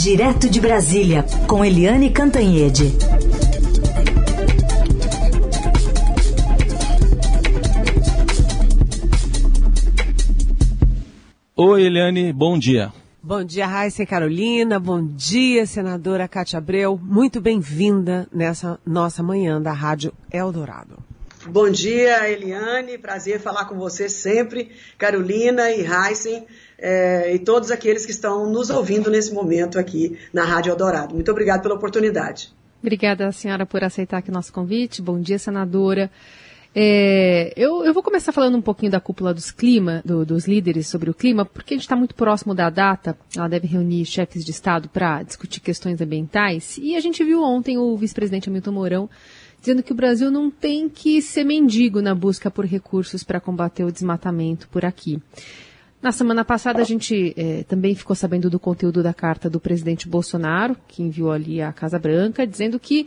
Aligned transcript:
Direto 0.00 0.48
de 0.48 0.60
Brasília, 0.60 1.24
com 1.48 1.64
Eliane 1.64 2.08
Cantanhede. 2.10 2.84
Oi, 11.56 11.82
Eliane, 11.82 12.32
bom 12.32 12.56
dia. 12.56 12.92
Bom 13.20 13.42
dia, 13.42 13.66
Raíssa 13.66 14.04
e 14.04 14.06
Carolina. 14.06 14.78
Bom 14.78 15.04
dia, 15.04 15.66
senadora 15.66 16.28
Cátia 16.28 16.58
Abreu. 16.58 16.96
Muito 17.02 17.40
bem-vinda 17.40 18.28
nessa 18.32 18.78
nossa 18.86 19.20
manhã 19.20 19.60
da 19.60 19.72
Rádio 19.72 20.12
Eldorado. 20.32 21.08
Bom 21.46 21.68
dia, 21.70 22.30
Eliane. 22.30 22.98
Prazer 22.98 23.40
falar 23.40 23.64
com 23.64 23.76
você 23.76 24.08
sempre, 24.08 24.70
Carolina 24.96 25.70
e 25.70 25.80
Heisen, 25.80 26.46
é, 26.78 27.34
e 27.34 27.38
todos 27.38 27.70
aqueles 27.70 28.06
que 28.06 28.12
estão 28.12 28.50
nos 28.50 28.70
ouvindo 28.70 29.10
nesse 29.10 29.32
momento 29.32 29.78
aqui 29.78 30.16
na 30.32 30.44
Rádio 30.44 30.70
Eldorado. 30.70 31.14
Muito 31.14 31.30
obrigada 31.30 31.62
pela 31.62 31.74
oportunidade. 31.74 32.52
Obrigada, 32.80 33.30
senhora, 33.32 33.66
por 33.66 33.82
aceitar 33.82 34.18
aqui 34.18 34.30
nosso 34.30 34.52
convite. 34.52 35.02
Bom 35.02 35.20
dia, 35.20 35.38
senadora. 35.38 36.10
É, 36.74 37.52
eu, 37.56 37.84
eu, 37.84 37.92
vou 37.92 38.02
começar 38.02 38.30
falando 38.30 38.56
um 38.56 38.62
pouquinho 38.62 38.92
da 38.92 39.00
cúpula 39.00 39.34
dos 39.34 39.50
clima, 39.50 40.00
do, 40.04 40.24
dos 40.24 40.46
líderes 40.46 40.86
sobre 40.86 41.10
o 41.10 41.14
clima, 41.14 41.44
porque 41.44 41.74
a 41.74 41.76
gente 41.76 41.84
está 41.84 41.96
muito 41.96 42.14
próximo 42.14 42.54
da 42.54 42.70
data. 42.70 43.18
Ela 43.36 43.48
deve 43.48 43.66
reunir 43.66 44.04
chefes 44.04 44.44
de 44.44 44.52
Estado 44.52 44.88
para 44.88 45.24
discutir 45.24 45.60
questões 45.60 46.00
ambientais. 46.00 46.78
E 46.78 46.94
a 46.94 47.00
gente 47.00 47.24
viu 47.24 47.42
ontem 47.42 47.78
o 47.78 47.96
vice-presidente 47.96 48.48
Hamilton 48.48 48.72
Mourão 48.72 49.10
dizendo 49.60 49.82
que 49.82 49.92
o 49.92 49.96
Brasil 49.96 50.30
não 50.30 50.52
tem 50.52 50.88
que 50.88 51.20
ser 51.20 51.42
mendigo 51.42 52.00
na 52.00 52.14
busca 52.14 52.48
por 52.48 52.64
recursos 52.64 53.24
para 53.24 53.40
combater 53.40 53.82
o 53.82 53.90
desmatamento 53.90 54.68
por 54.68 54.84
aqui. 54.84 55.20
Na 56.00 56.12
semana 56.12 56.44
passada, 56.44 56.80
a 56.80 56.84
gente 56.84 57.34
é, 57.36 57.64
também 57.64 57.94
ficou 57.94 58.14
sabendo 58.14 58.48
do 58.48 58.60
conteúdo 58.60 59.02
da 59.02 59.12
carta 59.12 59.50
do 59.50 59.58
presidente 59.58 60.08
Bolsonaro, 60.08 60.76
que 60.86 61.02
enviou 61.02 61.32
ali 61.32 61.60
à 61.60 61.72
Casa 61.72 61.98
Branca, 61.98 62.46
dizendo 62.46 62.78
que 62.78 63.06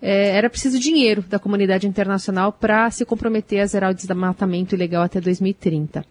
é, 0.00 0.36
era 0.36 0.50
preciso 0.50 0.80
dinheiro 0.80 1.22
da 1.22 1.38
comunidade 1.38 1.86
internacional 1.86 2.52
para 2.52 2.90
se 2.90 3.04
comprometer 3.04 3.60
a 3.60 3.66
zerar 3.66 3.92
o 3.92 3.94
desmatamento 3.94 4.74
ilegal 4.74 5.04
até 5.04 5.20
2030. 5.20 6.04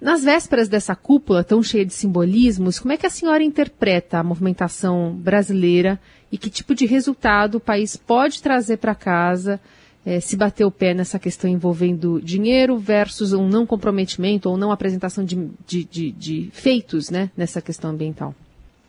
Nas 0.00 0.24
vésperas 0.24 0.68
dessa 0.68 0.96
cúpula 0.96 1.44
tão 1.44 1.62
cheia 1.62 1.86
de 1.86 1.94
simbolismos, 1.94 2.80
como 2.80 2.92
é 2.92 2.96
que 2.96 3.06
a 3.06 3.10
senhora 3.10 3.42
interpreta 3.42 4.18
a 4.18 4.24
movimentação 4.24 5.12
brasileira 5.14 5.98
e 6.30 6.36
que 6.36 6.50
tipo 6.50 6.74
de 6.74 6.86
resultado 6.86 7.54
o 7.54 7.60
país 7.60 7.96
pode 7.96 8.42
trazer 8.42 8.78
para 8.78 8.96
casa 8.96 9.60
é, 10.06 10.20
se 10.20 10.36
bater 10.36 10.64
o 10.64 10.70
pé 10.70 10.94
nessa 10.94 11.18
questão 11.18 11.50
envolvendo 11.50 12.20
dinheiro 12.22 12.78
versus 12.78 13.32
um 13.32 13.48
não 13.48 13.66
comprometimento 13.66 14.48
ou 14.48 14.56
não 14.56 14.70
apresentação 14.70 15.24
de, 15.24 15.50
de, 15.66 15.82
de, 15.82 16.12
de 16.12 16.50
feitos 16.52 17.10
né, 17.10 17.28
nessa 17.36 17.60
questão 17.60 17.90
ambiental? 17.90 18.32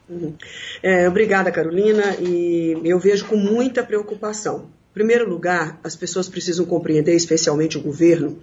Uhum. 0.08 0.36
É, 0.84 1.10
obrigada, 1.10 1.52
Carolina, 1.52 2.16
e 2.22 2.80
eu 2.86 3.00
vejo 3.00 3.26
com 3.26 3.36
muita 3.36 3.84
preocupação. 3.84 4.70
Em 4.92 4.94
primeiro 4.94 5.28
lugar, 5.28 5.80
as 5.84 5.96
pessoas 5.96 6.30
precisam 6.30 6.66
compreender, 6.66 7.16
especialmente 7.16 7.80
o 7.80 7.82
governo, 7.82 8.38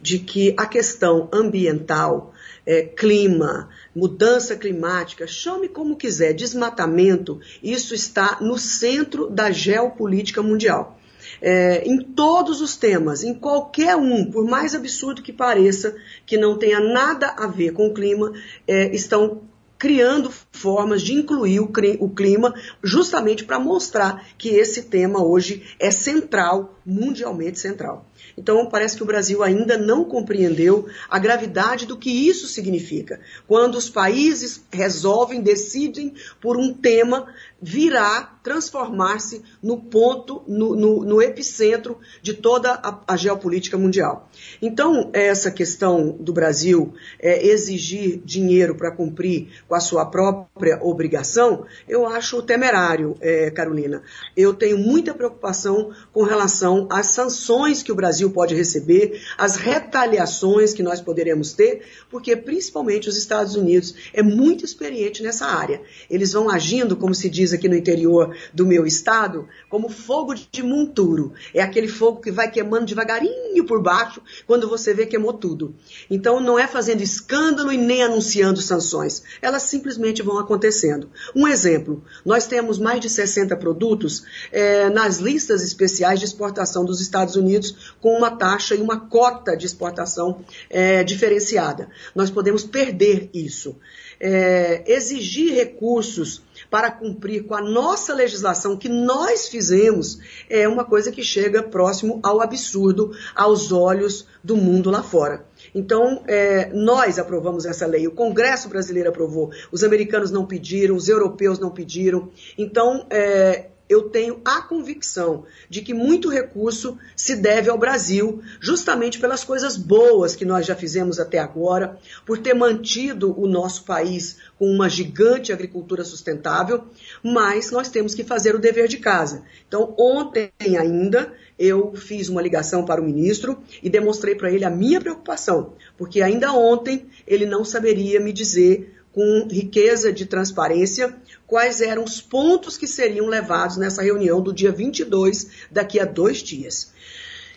de 0.00 0.18
que 0.18 0.54
a 0.56 0.66
questão 0.66 1.28
ambiental, 1.32 2.34
é, 2.66 2.82
clima, 2.82 3.70
mudança 3.94 4.54
climática, 4.54 5.26
chame 5.26 5.66
como 5.66 5.96
quiser, 5.96 6.34
desmatamento, 6.34 7.40
isso 7.62 7.94
está 7.94 8.38
no 8.40 8.58
centro 8.58 9.30
da 9.30 9.50
geopolítica 9.50 10.42
mundial. 10.42 10.97
É, 11.40 11.82
em 11.86 12.00
todos 12.02 12.60
os 12.60 12.76
temas, 12.76 13.22
em 13.22 13.34
qualquer 13.34 13.96
um, 13.96 14.30
por 14.30 14.44
mais 14.44 14.74
absurdo 14.74 15.22
que 15.22 15.32
pareça, 15.32 15.96
que 16.26 16.36
não 16.36 16.58
tenha 16.58 16.80
nada 16.80 17.28
a 17.36 17.46
ver 17.46 17.72
com 17.72 17.88
o 17.88 17.94
clima, 17.94 18.32
é, 18.66 18.94
estão 18.94 19.42
criando 19.78 20.32
formas 20.50 21.02
de 21.02 21.14
incluir 21.14 21.60
o 21.60 22.10
clima, 22.10 22.52
justamente 22.82 23.44
para 23.44 23.60
mostrar 23.60 24.26
que 24.36 24.48
esse 24.48 24.82
tema 24.82 25.22
hoje 25.22 25.62
é 25.78 25.90
central, 25.90 26.76
mundialmente 26.84 27.60
central. 27.60 28.04
Então, 28.36 28.66
parece 28.66 28.96
que 28.96 29.02
o 29.02 29.06
Brasil 29.06 29.42
ainda 29.42 29.78
não 29.78 30.04
compreendeu 30.04 30.88
a 31.08 31.18
gravidade 31.18 31.86
do 31.86 31.96
que 31.96 32.10
isso 32.10 32.48
significa. 32.48 33.20
Quando 33.46 33.76
os 33.76 33.88
países 33.88 34.64
resolvem, 34.72 35.40
decidem 35.40 36.14
por 36.40 36.56
um 36.56 36.72
tema 36.72 37.32
virar, 37.60 38.40
transformar-se 38.42 39.42
no 39.60 39.78
ponto, 39.78 40.42
no, 40.46 40.76
no, 40.76 41.04
no, 41.04 41.20
epicentro 41.20 41.98
de 42.22 42.32
toda 42.34 42.72
a, 42.72 43.02
a, 43.06 43.16
geopolítica 43.16 43.76
mundial. 43.76 44.30
Então, 44.62 45.10
essa 45.12 45.50
questão 45.50 46.16
do 46.20 46.32
Brasil 46.32 46.94
é, 47.18 47.44
exigir 47.46 48.22
dinheiro 48.24 48.76
para 48.76 48.92
cumprir 48.92 49.48
com 49.66 49.74
a 49.74 49.80
sua 49.80 50.06
própria 50.06 50.78
obrigação, 50.80 51.66
eu 51.88 52.06
acho 52.06 52.40
temerário, 52.42 53.16
é, 53.20 53.50
Carolina. 53.50 54.02
Eu 54.36 54.54
tenho 54.54 54.78
muita 54.78 55.12
preocupação 55.12 55.92
com 56.12 56.22
relação 56.22 56.86
às 56.90 57.08
sanções 57.08 57.82
que 57.82 57.90
o 57.90 57.96
Brasil 57.96 58.30
pode 58.30 58.54
receber, 58.54 59.20
as 59.36 59.56
retaliações 59.56 60.72
que 60.72 60.82
nós 60.82 61.00
poderemos 61.00 61.52
ter, 61.52 61.82
porque 62.08 62.36
principalmente 62.36 63.08
os 63.08 63.16
Estados 63.16 63.56
Unidos 63.56 63.94
é 64.14 64.22
muito 64.22 64.64
experiente 64.64 65.24
nessa 65.24 65.46
área. 65.46 65.82
Eles 66.08 66.32
vão 66.32 66.48
agindo, 66.48 66.96
como 66.96 67.14
se 67.14 67.28
diz 67.28 67.47
aqui 67.52 67.68
no 67.68 67.76
interior 67.76 68.36
do 68.52 68.66
meu 68.66 68.86
estado, 68.86 69.48
como 69.68 69.88
fogo 69.88 70.34
de 70.34 70.62
monturo. 70.62 71.32
É 71.52 71.62
aquele 71.62 71.88
fogo 71.88 72.20
que 72.20 72.30
vai 72.30 72.50
queimando 72.50 72.86
devagarinho 72.86 73.64
por 73.64 73.82
baixo, 73.82 74.22
quando 74.46 74.68
você 74.68 74.94
vê 74.94 75.06
queimou 75.06 75.32
tudo. 75.32 75.74
Então 76.10 76.40
não 76.40 76.58
é 76.58 76.66
fazendo 76.66 77.02
escândalo 77.02 77.72
e 77.72 77.76
nem 77.76 78.02
anunciando 78.02 78.60
sanções. 78.60 79.22
Elas 79.42 79.62
simplesmente 79.62 80.22
vão 80.22 80.38
acontecendo. 80.38 81.10
Um 81.34 81.46
exemplo, 81.46 82.02
nós 82.24 82.46
temos 82.46 82.78
mais 82.78 83.00
de 83.00 83.08
60 83.08 83.56
produtos 83.56 84.24
é, 84.52 84.88
nas 84.90 85.18
listas 85.18 85.62
especiais 85.62 86.18
de 86.18 86.24
exportação 86.26 86.84
dos 86.84 87.00
Estados 87.00 87.36
Unidos 87.36 87.94
com 88.00 88.16
uma 88.16 88.30
taxa 88.30 88.74
e 88.74 88.80
uma 88.80 89.00
cota 89.00 89.56
de 89.56 89.66
exportação 89.66 90.44
é, 90.70 91.04
diferenciada. 91.04 91.88
Nós 92.14 92.30
podemos 92.30 92.64
perder 92.64 93.30
isso. 93.32 93.76
É, 94.20 94.82
exigir 94.86 95.54
recursos 95.54 96.42
para 96.70 96.90
cumprir 96.90 97.44
com 97.44 97.54
a 97.54 97.60
nossa 97.60 98.14
legislação 98.14 98.76
que 98.76 98.88
nós 98.88 99.48
fizemos 99.48 100.18
é 100.48 100.68
uma 100.68 100.84
coisa 100.84 101.10
que 101.10 101.22
chega 101.22 101.62
próximo 101.62 102.20
ao 102.22 102.40
absurdo 102.40 103.12
aos 103.34 103.72
olhos 103.72 104.26
do 104.42 104.56
mundo 104.56 104.90
lá 104.90 105.02
fora. 105.02 105.44
Então, 105.74 106.22
é, 106.26 106.70
nós 106.72 107.18
aprovamos 107.18 107.64
essa 107.64 107.86
lei, 107.86 108.06
o 108.06 108.12
Congresso 108.12 108.68
brasileiro 108.68 109.08
aprovou, 109.08 109.50
os 109.72 109.82
americanos 109.82 110.30
não 110.30 110.46
pediram, 110.46 110.96
os 110.96 111.08
europeus 111.08 111.58
não 111.58 111.70
pediram. 111.70 112.30
Então, 112.56 113.06
é, 113.10 113.66
eu 113.88 114.10
tenho 114.10 114.40
a 114.44 114.60
convicção 114.60 115.44
de 115.68 115.82
que 115.82 115.94
muito 115.94 116.28
recurso 116.28 116.98
se 117.16 117.36
deve 117.36 117.70
ao 117.70 117.78
Brasil, 117.78 118.42
justamente 118.60 119.18
pelas 119.18 119.44
coisas 119.44 119.76
boas 119.76 120.36
que 120.36 120.44
nós 120.44 120.66
já 120.66 120.74
fizemos 120.74 121.18
até 121.18 121.38
agora, 121.38 121.98
por 122.26 122.38
ter 122.38 122.54
mantido 122.54 123.38
o 123.40 123.46
nosso 123.46 123.84
país 123.84 124.36
com 124.58 124.70
uma 124.70 124.88
gigante 124.88 125.52
agricultura 125.52 126.04
sustentável, 126.04 126.84
mas 127.22 127.70
nós 127.70 127.88
temos 127.88 128.14
que 128.14 128.24
fazer 128.24 128.54
o 128.54 128.58
dever 128.58 128.88
de 128.88 128.98
casa. 128.98 129.44
Então, 129.66 129.94
ontem 129.98 130.50
ainda, 130.58 131.32
eu 131.58 131.94
fiz 131.94 132.28
uma 132.28 132.42
ligação 132.42 132.84
para 132.84 133.00
o 133.00 133.04
ministro 133.04 133.58
e 133.82 133.88
demonstrei 133.88 134.34
para 134.34 134.50
ele 134.50 134.64
a 134.64 134.70
minha 134.70 135.00
preocupação, 135.00 135.74
porque 135.96 136.22
ainda 136.22 136.52
ontem 136.52 137.06
ele 137.26 137.46
não 137.46 137.64
saberia 137.64 138.20
me 138.20 138.32
dizer 138.32 138.94
com 139.12 139.48
riqueza 139.50 140.12
de 140.12 140.26
transparência 140.26 141.16
quais 141.48 141.80
eram 141.80 142.04
os 142.04 142.20
pontos 142.20 142.76
que 142.76 142.86
seriam 142.86 143.26
levados 143.26 143.78
nessa 143.78 144.02
reunião 144.02 144.40
do 144.40 144.52
dia 144.52 144.70
22, 144.70 145.48
daqui 145.72 145.98
a 145.98 146.04
dois 146.04 146.38
dias. 146.38 146.92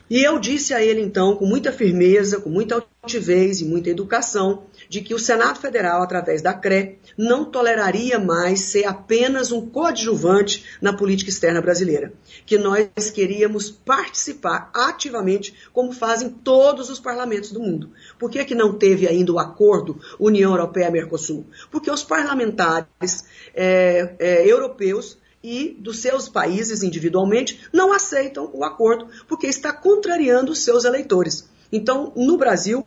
E 0.09 0.23
eu 0.23 0.39
disse 0.39 0.73
a 0.73 0.83
ele, 0.83 1.01
então, 1.01 1.35
com 1.35 1.45
muita 1.45 1.71
firmeza, 1.71 2.39
com 2.39 2.49
muita 2.49 2.83
altivez 3.01 3.61
e 3.61 3.65
muita 3.65 3.89
educação, 3.89 4.63
de 4.89 5.01
que 5.01 5.13
o 5.13 5.19
Senado 5.19 5.59
Federal, 5.59 6.01
através 6.01 6.41
da 6.41 6.53
CRE, 6.53 6.99
não 7.17 7.45
toleraria 7.45 8.19
mais 8.19 8.61
ser 8.61 8.85
apenas 8.85 9.51
um 9.51 9.65
coadjuvante 9.69 10.65
na 10.81 10.93
política 10.93 11.29
externa 11.29 11.61
brasileira. 11.61 12.13
Que 12.45 12.57
nós 12.57 13.09
queríamos 13.13 13.69
participar 13.69 14.69
ativamente, 14.73 15.53
como 15.73 15.91
fazem 15.91 16.29
todos 16.29 16.89
os 16.89 16.99
parlamentos 16.99 17.51
do 17.51 17.59
mundo. 17.59 17.91
Por 18.19 18.29
que, 18.29 18.43
que 18.45 18.55
não 18.55 18.73
teve 18.73 19.07
ainda 19.07 19.31
o 19.31 19.39
acordo 19.39 19.99
União 20.19 20.51
Europeia-Mercosul? 20.51 21.45
Porque 21.69 21.91
os 21.91 22.03
parlamentares 22.03 23.25
é, 23.53 24.15
é, 24.19 24.51
europeus 24.51 25.17
e 25.43 25.75
dos 25.79 25.99
seus 25.99 26.29
países 26.29 26.83
individualmente 26.83 27.61
não 27.73 27.91
aceitam 27.91 28.49
o 28.53 28.63
acordo 28.63 29.07
porque 29.27 29.47
está 29.47 29.73
contrariando 29.73 30.51
os 30.51 30.59
seus 30.59 30.85
eleitores. 30.85 31.49
Então, 31.71 32.11
no 32.15 32.37
Brasil, 32.37 32.85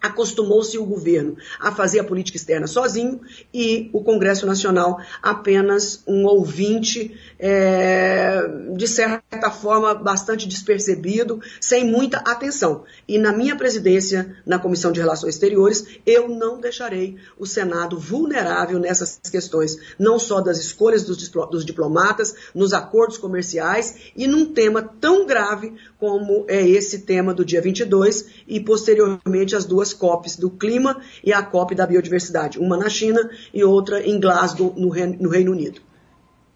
acostumou-se 0.00 0.78
o 0.78 0.84
governo 0.84 1.36
a 1.60 1.72
fazer 1.72 2.00
a 2.00 2.04
política 2.04 2.36
externa 2.36 2.66
sozinho 2.66 3.20
e 3.52 3.90
o 3.92 4.02
Congresso 4.02 4.46
Nacional 4.46 5.00
apenas 5.20 6.02
um 6.06 6.24
ouvinte, 6.24 7.18
é, 7.38 8.42
de 8.76 8.86
certa 8.86 9.50
forma, 9.50 9.94
bastante 9.94 10.46
despercebido, 10.46 11.40
sem 11.60 11.84
muita 11.84 12.18
atenção. 12.18 12.84
E 13.06 13.18
na 13.18 13.32
minha 13.32 13.56
presidência 13.56 14.36
na 14.46 14.58
Comissão 14.58 14.92
de 14.92 15.00
Relações 15.00 15.34
Exteriores, 15.34 15.86
eu 16.06 16.28
não 16.28 16.60
deixarei 16.60 17.16
o 17.36 17.46
Senado 17.46 17.98
vulnerável 17.98 18.78
nessas 18.78 19.20
questões, 19.30 19.76
não 19.98 20.18
só 20.18 20.40
das 20.40 20.58
escolhas 20.58 21.04
dos, 21.04 21.28
dos 21.28 21.64
diplomatas, 21.64 22.34
nos 22.54 22.72
acordos 22.72 23.18
comerciais 23.18 24.12
e 24.16 24.26
num 24.26 24.52
tema 24.52 24.82
tão 24.82 25.26
grave 25.26 25.74
como 25.98 26.44
é 26.48 26.66
esse 26.66 27.00
tema 27.00 27.34
do 27.34 27.44
dia 27.44 27.60
22 27.60 28.26
e 28.46 28.60
posteriormente 28.60 29.56
as 29.56 29.64
duas 29.64 29.87
COPs 29.92 30.36
do 30.36 30.50
clima 30.50 31.00
e 31.24 31.32
a 31.32 31.42
COP 31.42 31.74
da 31.74 31.86
biodiversidade, 31.86 32.58
uma 32.58 32.76
na 32.76 32.88
China 32.88 33.30
e 33.52 33.64
outra 33.64 34.06
em 34.06 34.18
Glasgow, 34.18 34.74
no 34.76 34.88
Reino 34.88 35.52
Unido. 35.52 35.80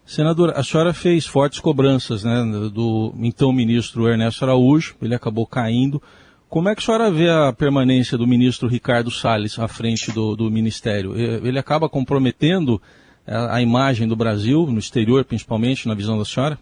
Senadora, 0.04 0.52
a 0.52 0.64
senhora 0.64 0.92
fez 0.92 1.26
fortes 1.26 1.60
cobranças 1.60 2.24
né, 2.24 2.42
do 2.72 3.14
então 3.18 3.52
ministro 3.52 4.08
Ernesto 4.08 4.44
Araújo, 4.44 4.96
ele 5.00 5.14
acabou 5.14 5.46
caindo. 5.46 6.02
Como 6.48 6.68
é 6.68 6.74
que 6.74 6.82
a 6.82 6.84
senhora 6.84 7.10
vê 7.10 7.30
a 7.30 7.52
permanência 7.52 8.18
do 8.18 8.26
ministro 8.26 8.68
Ricardo 8.68 9.10
Salles 9.10 9.58
à 9.58 9.66
frente 9.68 10.12
do, 10.12 10.36
do 10.36 10.50
ministério? 10.50 11.16
Ele 11.16 11.58
acaba 11.58 11.88
comprometendo 11.88 12.82
a, 13.26 13.56
a 13.56 13.62
imagem 13.62 14.06
do 14.06 14.16
Brasil, 14.16 14.66
no 14.66 14.78
exterior 14.78 15.24
principalmente, 15.24 15.88
na 15.88 15.94
visão 15.94 16.18
da 16.18 16.24
senhora? 16.24 16.58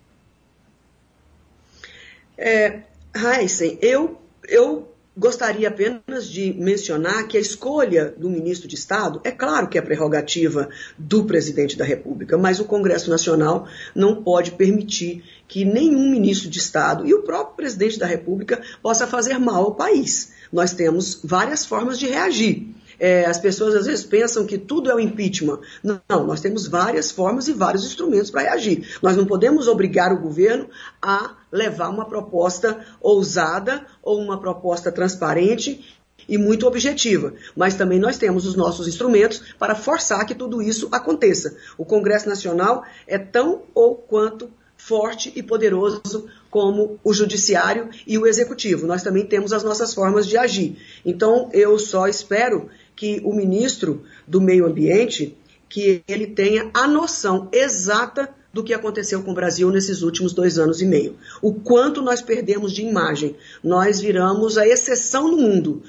É, 2.39 2.83
Heisen, 3.15 3.79
eu, 3.83 4.21
eu 4.49 4.90
gostaria 5.17 5.69
apenas 5.69 6.27
de 6.27 6.53
mencionar 6.53 7.27
que 7.27 7.37
a 7.37 7.41
escolha 7.41 8.15
do 8.17 8.31
ministro 8.31 8.69
de 8.69 8.75
Estado, 8.75 9.21
é 9.25 9.31
claro 9.31 9.69
que 9.69 9.77
é 9.77 9.83
prerrogativa 9.83 10.69
do 10.99 11.25
presidente 11.25 11.77
da 11.77 11.85
República, 11.85 12.39
mas 12.39 12.61
o 12.61 12.65
Congresso 12.65 13.11
Nacional 13.11 13.67
não 13.95 14.23
pode 14.23 14.53
permitir 14.53 15.25
que 15.49 15.65
nenhum 15.65 16.11
ministro 16.11 16.49
de 16.49 16.59
Estado 16.59 17.07
e 17.07 17.13
o 17.13 17.23
próprio 17.23 17.57
presidente 17.57 17.99
da 17.99 18.07
República 18.07 18.63
possa 18.81 19.07
fazer 19.07 19.39
mal 19.39 19.65
ao 19.65 19.75
país. 19.75 20.33
Nós 20.53 20.73
temos 20.73 21.21
várias 21.25 21.65
formas 21.65 21.99
de 21.99 22.07
reagir. 22.07 22.69
É, 23.01 23.25
as 23.25 23.39
pessoas 23.39 23.75
às 23.75 23.87
vezes 23.87 24.05
pensam 24.05 24.45
que 24.45 24.59
tudo 24.59 24.91
é 24.91 24.95
o 24.95 25.01
impeachment. 25.01 25.61
Não, 25.83 26.27
nós 26.27 26.41
temos 26.41 26.69
várias 26.69 27.11
formas 27.11 27.49
e 27.49 27.53
vários 27.55 27.85
instrumentos 27.85 28.31
para 28.31 28.43
reagir. 28.43 28.87
Nós 29.03 29.17
não 29.17 29.25
podemos 29.25 29.67
obrigar 29.67 30.13
o 30.13 30.21
governo 30.21 30.69
a 31.01 31.35
levar 31.51 31.89
uma 31.89 32.05
proposta 32.05 32.85
ousada 33.01 33.87
ou 34.03 34.21
uma 34.21 34.39
proposta 34.39 34.93
transparente 34.93 35.99
e 36.29 36.37
muito 36.37 36.67
objetiva. 36.67 37.33
Mas 37.57 37.75
também 37.75 37.99
nós 37.99 38.19
temos 38.19 38.47
os 38.47 38.55
nossos 38.55 38.87
instrumentos 38.87 39.55
para 39.59 39.75
forçar 39.75 40.27
que 40.27 40.35
tudo 40.35 40.61
isso 40.61 40.89
aconteça. 40.93 41.57
O 41.79 41.85
Congresso 41.87 42.29
Nacional 42.29 42.85
é 43.07 43.19
tão 43.19 43.63
ou 43.75 43.95
quanto 43.95 44.51
forte 44.77 45.33
e 45.37 45.43
poderoso 45.43 46.29
como 46.51 46.99
o 47.05 47.13
judiciário 47.13 47.91
e 48.07 48.19
o 48.19 48.27
executivo. 48.27 48.87
Nós 48.87 49.03
também 49.03 49.27
temos 49.27 49.53
as 49.53 49.63
nossas 49.63 49.95
formas 49.95 50.27
de 50.27 50.37
agir. 50.37 50.77
Então, 51.05 51.49
eu 51.53 51.79
só 51.79 52.09
espero 52.09 52.69
que 52.95 53.21
o 53.25 53.35
ministro 53.35 54.05
do 54.27 54.41
Meio 54.41 54.67
Ambiente 54.67 55.37
que 55.69 56.03
ele 56.09 56.27
tenha 56.27 56.69
a 56.75 56.87
noção 56.89 57.49
exata 57.53 58.29
do 58.53 58.65
que 58.65 58.75
aconteceu 58.75 59.23
com 59.23 59.31
o 59.31 59.35
Brasil 59.35 59.71
nesses 59.71 60.03
últimos 60.03 60.33
dois 60.33 60.59
anos 60.59 60.83
e 60.83 60.87
meio. 60.87 61.17
O 61.41 61.55
quanto 61.55 62.03
nós 62.03 62.21
perdemos 62.21 62.73
de 62.73 62.83
imagem. 62.83 63.37
Nós 63.63 64.01
viramos 64.01 64.59
a 64.59 64.67
exceção 64.67 65.31
no 65.31 65.37
mundo. 65.37 65.83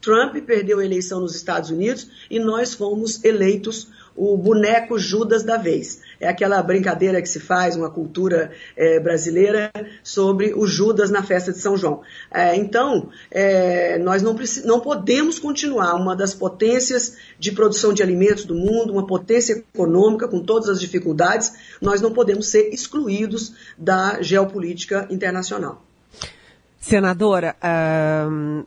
Trump 0.00 0.36
perdeu 0.44 0.80
a 0.80 0.84
eleição 0.84 1.20
nos 1.20 1.34
Estados 1.34 1.70
Unidos 1.70 2.08
e 2.30 2.38
nós 2.38 2.74
fomos 2.74 3.22
eleitos 3.24 3.88
o 4.18 4.36
boneco 4.36 4.98
Judas 4.98 5.44
da 5.44 5.56
vez. 5.56 6.00
É 6.18 6.28
aquela 6.28 6.60
brincadeira 6.60 7.22
que 7.22 7.28
se 7.28 7.38
faz, 7.38 7.76
uma 7.76 7.88
cultura 7.88 8.50
é, 8.76 8.98
brasileira, 8.98 9.70
sobre 10.02 10.52
o 10.54 10.66
Judas 10.66 11.08
na 11.08 11.22
festa 11.22 11.52
de 11.52 11.58
São 11.58 11.76
João. 11.76 12.00
É, 12.28 12.56
então, 12.56 13.10
é, 13.30 13.96
nós 13.98 14.20
não, 14.20 14.34
não 14.64 14.80
podemos 14.80 15.38
continuar 15.38 15.94
uma 15.94 16.16
das 16.16 16.34
potências 16.34 17.16
de 17.38 17.52
produção 17.52 17.92
de 17.92 18.02
alimentos 18.02 18.44
do 18.44 18.56
mundo, 18.56 18.92
uma 18.92 19.06
potência 19.06 19.52
econômica 19.52 20.26
com 20.26 20.40
todas 20.40 20.68
as 20.68 20.80
dificuldades, 20.80 21.52
nós 21.80 22.00
não 22.00 22.12
podemos 22.12 22.48
ser 22.48 22.74
excluídos 22.74 23.54
da 23.78 24.20
geopolítica 24.20 25.06
internacional. 25.10 25.84
Senadora, 26.80 27.54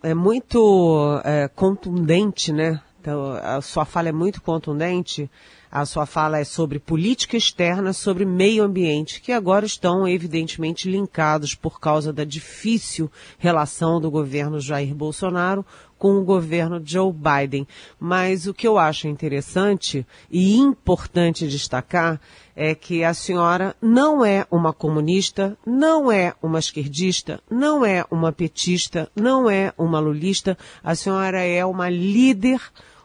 é 0.04 0.14
muito 0.14 1.22
é, 1.26 1.50
contundente, 1.50 2.54
né? 2.54 2.80
Então, 3.02 3.34
a 3.42 3.60
sua 3.62 3.84
fala 3.84 4.10
é 4.10 4.12
muito 4.12 4.44
contundente. 4.44 5.28
A 5.72 5.86
sua 5.86 6.06
fala 6.06 6.38
é 6.38 6.44
sobre 6.44 6.78
política 6.78 7.36
externa, 7.36 7.94
sobre 7.94 8.26
meio 8.26 8.64
ambiente, 8.64 9.20
que 9.22 9.32
agora 9.32 9.66
estão 9.66 10.08
evidentemente 10.08 10.88
linkados 10.88 11.56
por 11.56 11.80
causa 11.80 12.14
da 12.14 12.24
difícil 12.24 13.12
relação 13.40 14.00
do 14.00 14.12
governo 14.12 14.60
Jair 14.60 14.94
Bolsonaro 14.94 15.66
com 15.98 16.18
o 16.18 16.24
governo 16.24 16.80
Joe 16.84 17.12
Biden. 17.12 17.68
Mas 18.00 18.46
o 18.46 18.54
que 18.54 18.68
eu 18.68 18.78
acho 18.78 19.08
interessante 19.08 20.06
e 20.30 20.58
importante 20.58 21.48
destacar 21.48 22.22
é 22.56 22.76
que 22.76 23.04
a 23.04 23.14
senhora 23.14 23.76
não 23.82 24.24
é 24.24 24.46
uma 24.52 24.74
comunista, 24.74 25.58
não 25.66 26.12
é 26.12 26.36
uma 26.42 26.60
esquerdista, 26.60 27.42
não 27.50 27.84
é 27.84 28.06
uma 28.12 28.32
petista, 28.32 29.10
não 29.16 29.50
é 29.50 29.74
uma 29.76 30.00
lulista, 30.00 30.56
a 30.84 30.94
senhora 30.94 31.42
é 31.42 31.66
uma 31.66 31.90
líder 31.90 32.62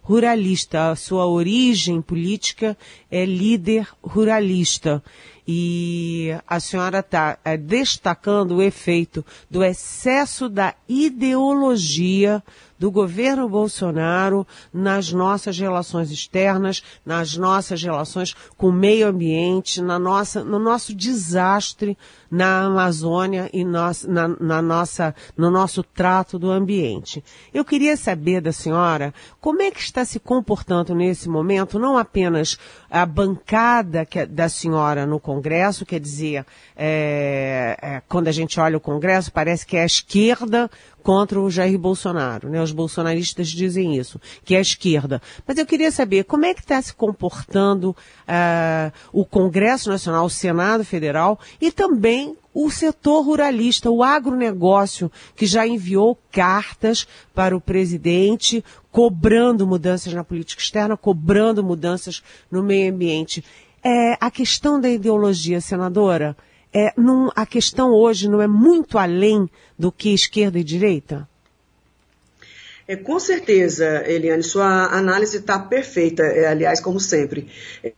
ruralista. 0.06 0.90
A 0.90 0.96
sua 0.96 1.26
origem 1.26 2.00
política 2.00 2.76
é 3.10 3.24
líder 3.24 3.88
ruralista. 4.00 5.02
E 5.46 6.36
a 6.46 6.58
senhora 6.58 6.98
está 6.98 7.38
é, 7.44 7.56
destacando 7.56 8.56
o 8.56 8.62
efeito 8.62 9.24
do 9.48 9.62
excesso 9.62 10.48
da 10.48 10.74
ideologia 10.88 12.42
do 12.78 12.90
governo 12.90 13.48
Bolsonaro 13.48 14.46
nas 14.72 15.12
nossas 15.12 15.58
relações 15.58 16.10
externas, 16.10 16.82
nas 17.04 17.36
nossas 17.36 17.82
relações 17.82 18.34
com 18.56 18.68
o 18.68 18.72
meio 18.72 19.08
ambiente, 19.08 19.80
na 19.80 19.98
nossa, 19.98 20.44
no 20.44 20.58
nosso 20.58 20.94
desastre 20.94 21.96
na 22.30 22.64
Amazônia 22.64 23.48
e 23.52 23.64
nós, 23.64 24.04
na, 24.04 24.28
na 24.28 24.60
nossa, 24.60 25.14
no 25.36 25.50
nosso 25.50 25.82
trato 25.82 26.38
do 26.38 26.50
ambiente. 26.50 27.22
Eu 27.52 27.64
queria 27.64 27.96
saber 27.96 28.40
da 28.40 28.52
senhora 28.52 29.14
como 29.40 29.62
é 29.62 29.70
que 29.70 29.80
está 29.80 30.04
se 30.04 30.18
comportando 30.18 30.94
nesse 30.94 31.28
momento, 31.28 31.78
não 31.78 31.96
apenas 31.96 32.58
a 32.90 33.04
bancada 33.04 34.04
que, 34.04 34.20
é 34.20 34.26
da 34.26 34.48
senhora 34.48 35.06
no 35.06 35.18
Congresso, 35.18 35.84
quer 35.84 36.00
dizer, 36.00 36.44
é, 36.76 37.76
é, 37.80 38.02
quando 38.08 38.28
a 38.28 38.32
gente 38.32 38.58
olha 38.60 38.76
o 38.76 38.80
Congresso, 38.80 39.32
parece 39.32 39.66
que 39.66 39.76
é 39.76 39.82
a 39.82 39.86
esquerda 39.86 40.70
contra 41.06 41.40
o 41.40 41.48
Jair 41.48 41.78
Bolsonaro, 41.78 42.48
né? 42.48 42.60
Os 42.60 42.72
bolsonaristas 42.72 43.46
dizem 43.46 43.96
isso, 43.96 44.20
que 44.44 44.56
é 44.56 44.58
a 44.58 44.60
esquerda. 44.60 45.22
Mas 45.46 45.56
eu 45.56 45.64
queria 45.64 45.92
saber 45.92 46.24
como 46.24 46.44
é 46.44 46.52
que 46.52 46.62
está 46.62 46.82
se 46.82 46.92
comportando 46.92 47.90
uh, 47.90 48.92
o 49.12 49.24
Congresso 49.24 49.88
Nacional, 49.88 50.26
o 50.26 50.30
Senado 50.30 50.84
Federal 50.84 51.38
e 51.60 51.70
também 51.70 52.36
o 52.52 52.68
setor 52.72 53.24
ruralista, 53.24 53.88
o 53.88 54.02
agronegócio, 54.02 55.08
que 55.36 55.46
já 55.46 55.64
enviou 55.64 56.18
cartas 56.32 57.06
para 57.32 57.56
o 57.56 57.60
presidente 57.60 58.64
cobrando 58.90 59.64
mudanças 59.64 60.12
na 60.12 60.24
política 60.24 60.60
externa, 60.60 60.96
cobrando 60.96 61.62
mudanças 61.62 62.20
no 62.50 62.64
meio 62.64 62.92
ambiente. 62.92 63.44
É, 63.80 64.16
a 64.20 64.28
questão 64.28 64.80
da 64.80 64.90
ideologia, 64.90 65.60
senadora, 65.60 66.36
é, 66.76 66.92
num, 66.94 67.30
a 67.34 67.46
questão 67.46 67.90
hoje 67.90 68.28
não 68.28 68.42
é 68.42 68.46
muito 68.46 68.98
além 68.98 69.48
do 69.78 69.90
que 69.90 70.12
esquerda 70.12 70.58
e 70.58 70.64
direita? 70.64 71.26
É, 72.86 72.94
com 72.94 73.18
certeza, 73.18 74.04
Eliane, 74.06 74.42
sua 74.42 74.84
análise 74.94 75.38
está 75.38 75.58
perfeita, 75.58 76.22
é, 76.22 76.46
aliás, 76.46 76.78
como 76.78 77.00
sempre. 77.00 77.48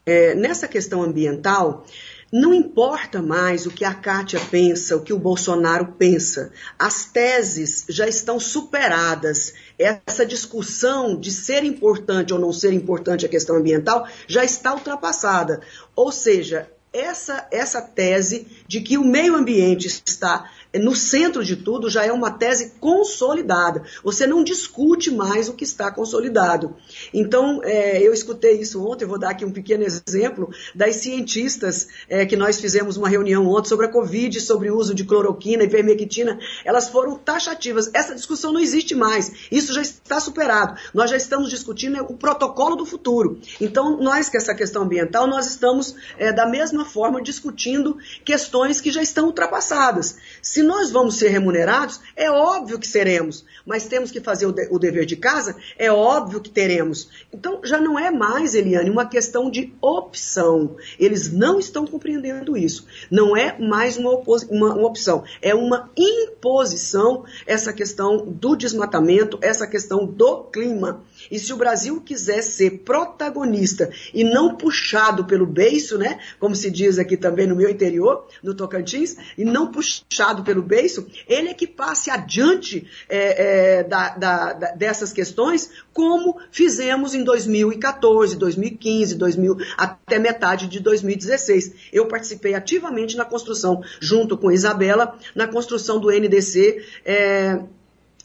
É, 0.06 0.32
nessa 0.36 0.68
questão 0.68 1.02
ambiental, 1.02 1.84
não 2.32 2.54
importa 2.54 3.20
mais 3.20 3.66
o 3.66 3.70
que 3.72 3.84
a 3.84 3.92
Kátia 3.92 4.38
pensa, 4.48 4.96
o 4.96 5.02
que 5.02 5.12
o 5.12 5.18
Bolsonaro 5.18 5.94
pensa. 5.98 6.52
As 6.78 7.04
teses 7.04 7.84
já 7.88 8.06
estão 8.06 8.38
superadas. 8.38 9.54
Essa 9.76 10.24
discussão 10.24 11.18
de 11.18 11.32
ser 11.32 11.64
importante 11.64 12.32
ou 12.32 12.38
não 12.38 12.52
ser 12.52 12.72
importante 12.72 13.26
a 13.26 13.28
questão 13.28 13.56
ambiental 13.56 14.06
já 14.28 14.44
está 14.44 14.72
ultrapassada. 14.72 15.62
Ou 15.96 16.12
seja, 16.12 16.70
essa, 16.92 17.46
essa 17.50 17.82
tese 17.82 18.46
de 18.66 18.80
que 18.80 18.96
o 18.98 19.04
meio 19.04 19.34
ambiente 19.34 19.86
está 19.86 20.50
no 20.74 20.94
centro 20.94 21.42
de 21.42 21.56
tudo, 21.56 21.88
já 21.88 22.04
é 22.04 22.12
uma 22.12 22.30
tese 22.30 22.74
consolidada. 22.78 23.82
Você 24.04 24.26
não 24.26 24.44
discute 24.44 25.10
mais 25.10 25.48
o 25.48 25.54
que 25.54 25.64
está 25.64 25.90
consolidado. 25.90 26.76
Então, 27.12 27.60
é, 27.64 28.02
eu 28.02 28.12
escutei 28.12 28.60
isso 28.60 28.84
ontem, 28.86 29.06
vou 29.06 29.18
dar 29.18 29.30
aqui 29.30 29.44
um 29.44 29.50
pequeno 29.50 29.84
exemplo 29.84 30.50
das 30.74 30.96
cientistas 30.96 31.88
é, 32.08 32.26
que 32.26 32.36
nós 32.36 32.60
fizemos 32.60 32.96
uma 32.96 33.08
reunião 33.08 33.46
ontem 33.46 33.68
sobre 33.68 33.86
a 33.86 33.88
Covid, 33.88 34.40
sobre 34.40 34.70
o 34.70 34.76
uso 34.76 34.94
de 34.94 35.04
cloroquina 35.04 35.64
e 35.64 35.68
vermectina. 35.68 36.38
Elas 36.64 36.88
foram 36.88 37.16
taxativas. 37.16 37.90
Essa 37.94 38.14
discussão 38.14 38.52
não 38.52 38.60
existe 38.60 38.94
mais. 38.94 39.32
Isso 39.50 39.72
já 39.72 39.80
está 39.80 40.20
superado. 40.20 40.78
Nós 40.92 41.10
já 41.10 41.16
estamos 41.16 41.48
discutindo 41.48 42.02
o 42.02 42.14
protocolo 42.14 42.76
do 42.76 42.84
futuro. 42.84 43.40
Então, 43.60 43.98
nós, 44.00 44.28
que 44.28 44.36
essa 44.36 44.54
questão 44.54 44.82
ambiental, 44.82 45.26
nós 45.26 45.46
estamos 45.46 45.94
é, 46.18 46.32
da 46.32 46.46
mesma 46.46 46.84
forma 46.84 47.22
discutindo 47.22 47.96
questões 48.24 48.80
que 48.80 48.90
já 48.90 49.00
estão 49.02 49.26
ultrapassadas. 49.26 50.16
Se 50.42 50.57
nós 50.62 50.90
vamos 50.90 51.16
ser 51.16 51.28
remunerados, 51.28 52.00
é 52.16 52.30
óbvio 52.30 52.78
que 52.78 52.86
seremos, 52.86 53.44
mas 53.64 53.86
temos 53.86 54.10
que 54.10 54.20
fazer 54.20 54.46
o, 54.46 54.52
de, 54.52 54.68
o 54.70 54.78
dever 54.78 55.04
de 55.04 55.16
casa, 55.16 55.56
é 55.78 55.90
óbvio 55.90 56.40
que 56.40 56.50
teremos. 56.50 57.08
Então 57.32 57.60
já 57.64 57.80
não 57.80 57.98
é 57.98 58.10
mais, 58.10 58.54
Eliane, 58.54 58.90
uma 58.90 59.06
questão 59.06 59.50
de 59.50 59.72
opção. 59.80 60.76
Eles 60.98 61.32
não 61.32 61.58
estão 61.58 61.86
compreendendo 61.86 62.56
isso. 62.56 62.86
Não 63.10 63.36
é 63.36 63.58
mais 63.58 63.96
uma, 63.96 64.14
uma, 64.14 64.74
uma 64.74 64.86
opção, 64.86 65.24
é 65.42 65.54
uma 65.54 65.90
imposição 65.96 67.24
essa 67.46 67.72
questão 67.72 68.26
do 68.26 68.56
desmatamento, 68.56 69.38
essa 69.40 69.66
questão 69.66 70.06
do 70.06 70.44
clima. 70.44 71.02
E 71.30 71.38
se 71.38 71.52
o 71.52 71.56
Brasil 71.56 72.00
quiser 72.00 72.42
ser 72.42 72.82
protagonista 72.84 73.90
e 74.12 74.24
não 74.24 74.56
puxado 74.56 75.24
pelo 75.24 75.46
beiço, 75.46 75.98
né, 75.98 76.18
como 76.38 76.54
se 76.54 76.70
diz 76.70 76.98
aqui 76.98 77.16
também 77.16 77.46
no 77.46 77.56
meu 77.56 77.68
interior, 77.68 78.26
no 78.42 78.54
Tocantins, 78.54 79.16
e 79.36 79.44
não 79.44 79.70
puxado 79.70 80.42
pelo 80.42 80.62
beiço, 80.62 81.06
ele 81.26 81.48
é 81.48 81.54
que 81.54 81.66
passe 81.66 82.10
adiante 82.10 82.86
é, 83.08 83.78
é, 83.78 83.84
da, 83.84 84.10
da, 84.10 84.52
da, 84.52 84.70
dessas 84.72 85.12
questões, 85.12 85.70
como 85.92 86.38
fizemos 86.50 87.14
em 87.14 87.24
2014, 87.24 88.36
2015, 88.36 89.14
2000, 89.16 89.56
até 89.76 90.18
metade 90.18 90.66
de 90.66 90.80
2016. 90.80 91.88
Eu 91.92 92.06
participei 92.06 92.54
ativamente 92.54 93.16
na 93.16 93.24
construção, 93.24 93.82
junto 94.00 94.36
com 94.36 94.50
Isabela, 94.50 95.18
na 95.34 95.46
construção 95.46 95.98
do 95.98 96.10
NDC. 96.10 96.84
É, 97.04 97.60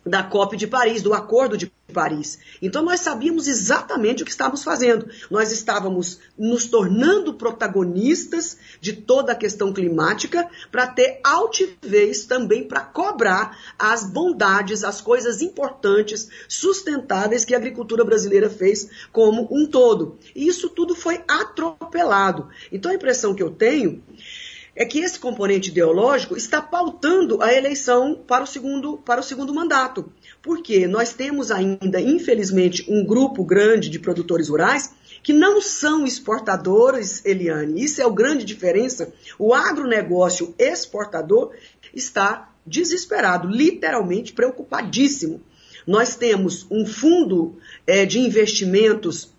da 0.06 0.24
COP 0.24 0.58
de 0.58 0.68
Paris, 0.68 1.02
do 1.02 1.14
Acordo 1.14 1.58
de 1.58 1.72
Paris. 1.94 2.40
Então 2.62 2.84
nós 2.84 3.02
sabíamos 3.02 3.48
exatamente 3.48 4.24
o 4.24 4.26
que 4.26 4.32
estávamos 4.32 4.64
fazendo. 4.64 5.08
Nós 5.30 5.52
estávamos 5.52 6.20
nos 6.38 6.66
tornando 6.66 7.36
protagonistas 7.36 8.58
de 8.82 8.94
toda 8.94 9.32
a 9.32 9.36
questão 9.36 9.72
climática 9.72 10.50
para 10.72 10.88
ter 10.88 11.20
altivez 11.24 12.26
também 12.26 12.68
para 12.68 12.82
cobrar 12.82 13.58
as 13.78 14.04
bondades, 14.04 14.84
as 14.84 15.00
coisas 15.00 15.42
importantes, 15.42 16.28
sustentáveis 16.48 17.46
que 17.46 17.54
a 17.54 17.58
agricultura 17.58 18.04
brasileira 18.04 18.50
fez 18.50 18.90
como 19.12 19.48
um 19.52 19.66
todo. 19.66 20.18
E 20.36 20.48
isso 20.48 20.70
tudo 20.70 20.96
foi 20.96 21.24
atropelado. 21.28 22.50
Então 22.72 22.92
a 22.92 22.96
impressão 22.96 23.36
que 23.36 23.44
eu 23.44 23.52
tenho 23.52 24.02
é 24.76 24.86
que 24.86 25.00
esse 25.00 25.20
componente 25.20 25.70
ideológico 25.70 26.36
está 26.36 26.62
pautando 26.62 27.42
a 27.42 27.54
eleição 27.54 28.16
para 28.28 28.44
o 28.44 28.48
segundo, 28.48 28.98
para 28.98 29.22
o 29.22 29.24
segundo 29.24 29.54
mandato. 29.54 30.12
Porque 30.42 30.88
nós 30.88 31.14
temos 31.14 31.52
ainda, 31.52 32.02
infelizmente, 32.02 32.86
um 32.90 33.06
grupo 33.06 33.44
grande 33.44 33.90
de 33.90 34.00
produtores 34.00 34.50
rurais 34.50 34.92
que 35.22 35.32
não 35.32 35.62
são 35.62 36.06
exportadores, 36.06 37.24
Eliane. 37.24 37.84
Isso 37.84 38.02
é 38.02 38.06
a 38.06 38.10
grande 38.10 38.44
diferença. 38.44 39.14
O 39.40 39.54
agronegócio 39.54 40.54
exportador 40.58 41.52
está 41.94 42.54
desesperado, 42.66 43.48
literalmente 43.48 44.34
preocupadíssimo. 44.34 45.42
Nós 45.88 46.16
temos 46.16 46.66
um 46.70 46.86
fundo 46.86 47.58
é, 47.86 48.06
de 48.06 48.20
investimentos 48.20 49.32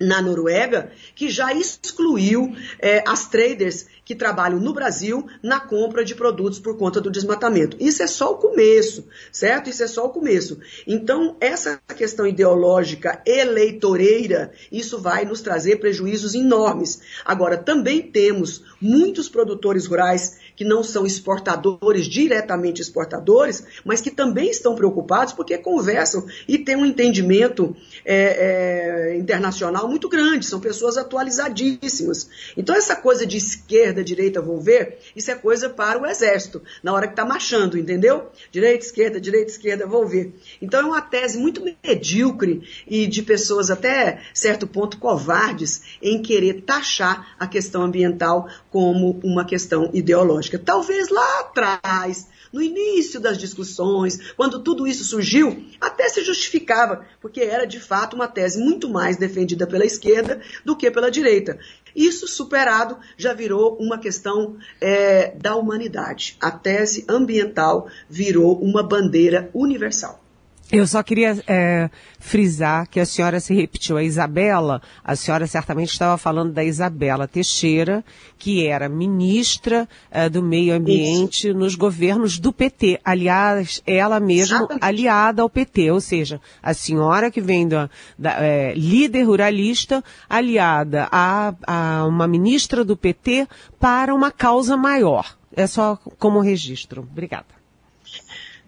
na 0.00 0.20
Noruega, 0.20 0.90
que 1.14 1.28
já 1.28 1.52
excluiu 1.52 2.54
é, 2.78 3.02
as 3.06 3.28
traders 3.28 3.86
que 4.04 4.14
trabalham 4.14 4.60
no 4.60 4.72
Brasil 4.72 5.26
na 5.42 5.60
compra 5.60 6.04
de 6.04 6.14
produtos 6.14 6.58
por 6.58 6.76
conta 6.76 7.00
do 7.00 7.10
desmatamento. 7.10 7.76
Isso 7.80 8.02
é 8.02 8.06
só 8.06 8.32
o 8.32 8.36
começo, 8.36 9.06
certo? 9.32 9.70
Isso 9.70 9.82
é 9.82 9.86
só 9.86 10.06
o 10.06 10.10
começo. 10.10 10.58
Então, 10.86 11.36
essa 11.40 11.80
questão 11.96 12.26
ideológica 12.26 13.22
eleitoreira, 13.26 14.52
isso 14.70 14.98
vai 14.98 15.24
nos 15.24 15.40
trazer 15.40 15.76
prejuízos 15.76 16.34
enormes. 16.34 17.00
Agora, 17.24 17.56
também 17.56 18.02
temos 18.02 18.62
muitos 18.80 19.28
produtores 19.28 19.86
rurais 19.86 20.43
que 20.56 20.64
não 20.64 20.82
são 20.82 21.04
exportadores, 21.04 22.06
diretamente 22.06 22.80
exportadores, 22.80 23.64
mas 23.84 24.00
que 24.00 24.10
também 24.10 24.50
estão 24.50 24.74
preocupados 24.74 25.32
porque 25.32 25.58
conversam 25.58 26.26
e 26.46 26.58
têm 26.58 26.76
um 26.76 26.86
entendimento 26.86 27.74
é, 28.04 29.12
é, 29.12 29.16
internacional 29.16 29.88
muito 29.88 30.08
grande, 30.08 30.46
são 30.46 30.60
pessoas 30.60 30.96
atualizadíssimas. 30.96 32.28
Então, 32.56 32.74
essa 32.74 32.94
coisa 32.94 33.26
de 33.26 33.36
esquerda, 33.36 34.04
direita, 34.04 34.40
vou 34.40 34.60
ver, 34.60 34.98
isso 35.16 35.30
é 35.30 35.34
coisa 35.34 35.68
para 35.68 36.00
o 36.00 36.06
exército, 36.06 36.62
na 36.82 36.92
hora 36.92 37.06
que 37.06 37.12
está 37.12 37.24
marchando, 37.24 37.78
entendeu? 37.78 38.28
Direita, 38.50 38.84
esquerda, 38.84 39.20
direita, 39.20 39.50
esquerda, 39.50 39.86
vou 39.86 40.06
ver. 40.06 40.34
Então, 40.60 40.80
é 40.80 40.84
uma 40.84 41.00
tese 41.00 41.38
muito 41.38 41.62
medíocre 41.84 42.62
e 42.86 43.06
de 43.06 43.22
pessoas 43.22 43.70
até 43.70 44.20
certo 44.32 44.66
ponto 44.66 44.98
covardes 44.98 45.82
em 46.00 46.22
querer 46.22 46.62
taxar 46.62 47.34
a 47.38 47.46
questão 47.46 47.82
ambiental 47.82 48.48
como 48.70 49.20
uma 49.22 49.44
questão 49.44 49.90
ideológica. 49.92 50.43
Talvez 50.58 51.08
lá 51.08 51.40
atrás, 51.40 52.28
no 52.52 52.62
início 52.62 53.20
das 53.20 53.36
discussões, 53.36 54.32
quando 54.36 54.62
tudo 54.62 54.86
isso 54.86 55.04
surgiu, 55.04 55.64
até 55.80 56.08
se 56.08 56.22
justificava, 56.22 57.04
porque 57.20 57.40
era 57.40 57.66
de 57.66 57.80
fato 57.80 58.14
uma 58.14 58.28
tese 58.28 58.58
muito 58.58 58.88
mais 58.88 59.16
defendida 59.16 59.66
pela 59.66 59.84
esquerda 59.84 60.40
do 60.64 60.76
que 60.76 60.90
pela 60.90 61.10
direita. 61.10 61.58
Isso 61.94 62.26
superado 62.26 62.98
já 63.16 63.32
virou 63.32 63.76
uma 63.78 63.98
questão 63.98 64.56
é, 64.80 65.32
da 65.36 65.54
humanidade. 65.56 66.36
A 66.40 66.50
tese 66.50 67.04
ambiental 67.08 67.88
virou 68.08 68.58
uma 68.60 68.82
bandeira 68.82 69.50
universal. 69.52 70.23
Eu 70.72 70.86
só 70.86 71.02
queria 71.02 71.42
é, 71.46 71.90
frisar 72.18 72.88
que 72.88 72.98
a 72.98 73.04
senhora 73.04 73.38
se 73.38 73.54
repetiu 73.54 73.96
a 73.96 74.02
Isabela, 74.02 74.80
a 75.04 75.14
senhora 75.14 75.46
certamente 75.46 75.90
estava 75.90 76.16
falando 76.16 76.52
da 76.52 76.64
Isabela 76.64 77.28
Teixeira, 77.28 78.02
que 78.38 78.66
era 78.66 78.88
ministra 78.88 79.86
é, 80.10 80.28
do 80.28 80.42
Meio 80.42 80.74
Ambiente 80.74 81.48
Isso. 81.48 81.56
nos 81.56 81.74
governos 81.74 82.38
do 82.38 82.52
PT. 82.52 82.98
Aliás, 83.04 83.82
ela 83.86 84.18
mesma 84.18 84.56
Exatamente. 84.56 84.84
aliada 84.84 85.42
ao 85.42 85.50
PT, 85.50 85.90
ou 85.90 86.00
seja, 86.00 86.40
a 86.62 86.72
senhora 86.72 87.30
que 87.30 87.42
vem 87.42 87.68
da, 87.68 87.90
da 88.18 88.32
é, 88.42 88.74
líder 88.74 89.24
ruralista, 89.24 90.02
aliada 90.28 91.08
a, 91.12 91.54
a 91.66 92.06
uma 92.06 92.26
ministra 92.26 92.82
do 92.82 92.96
PT 92.96 93.46
para 93.78 94.14
uma 94.14 94.30
causa 94.30 94.76
maior. 94.76 95.36
É 95.54 95.66
só 95.66 95.96
como 96.18 96.40
registro. 96.40 97.02
Obrigada. 97.02 97.63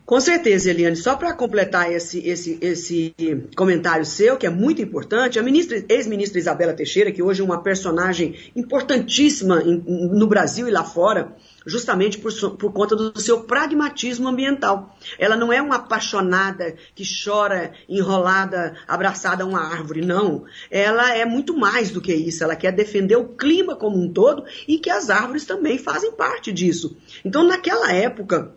Com 0.06 0.20
certeza, 0.20 0.70
Eliane. 0.70 0.94
Só 0.94 1.16
para 1.16 1.32
completar 1.32 1.92
esse, 1.92 2.20
esse, 2.20 2.56
esse 2.60 3.12
comentário 3.56 4.06
seu, 4.06 4.36
que 4.36 4.46
é 4.46 4.50
muito 4.50 4.80
importante, 4.80 5.36
a 5.36 5.42
ex-ministra 5.88 6.38
Isabela 6.38 6.72
Teixeira, 6.72 7.10
que 7.10 7.20
hoje 7.20 7.40
é 7.40 7.44
uma 7.44 7.60
personagem 7.60 8.52
importantíssima 8.54 9.60
em, 9.64 9.82
no 9.84 10.28
Brasil 10.28 10.68
e 10.68 10.70
lá 10.70 10.84
fora, 10.84 11.34
justamente 11.66 12.18
por, 12.18 12.32
por 12.56 12.72
conta 12.72 12.94
do 12.94 13.20
seu 13.20 13.40
pragmatismo 13.40 14.28
ambiental. 14.28 14.96
Ela 15.18 15.36
não 15.36 15.52
é 15.52 15.60
uma 15.60 15.74
apaixonada 15.74 16.76
que 16.94 17.02
chora 17.04 17.72
enrolada, 17.88 18.76
abraçada 18.86 19.42
a 19.42 19.46
uma 19.46 19.60
árvore, 19.60 20.06
não. 20.06 20.44
Ela 20.70 21.16
é 21.16 21.24
muito 21.24 21.58
mais 21.58 21.90
do 21.90 22.00
que 22.00 22.14
isso. 22.14 22.44
Ela 22.44 22.54
quer 22.54 22.70
defender 22.70 23.16
o 23.16 23.30
clima 23.30 23.74
como 23.74 24.00
um 24.00 24.12
todo 24.12 24.44
e 24.68 24.78
que 24.78 24.88
as 24.88 25.10
árvores 25.10 25.44
também 25.44 25.78
fazem 25.78 26.12
parte 26.12 26.52
disso. 26.52 26.96
Então, 27.24 27.42
naquela 27.42 27.92
época, 27.92 28.54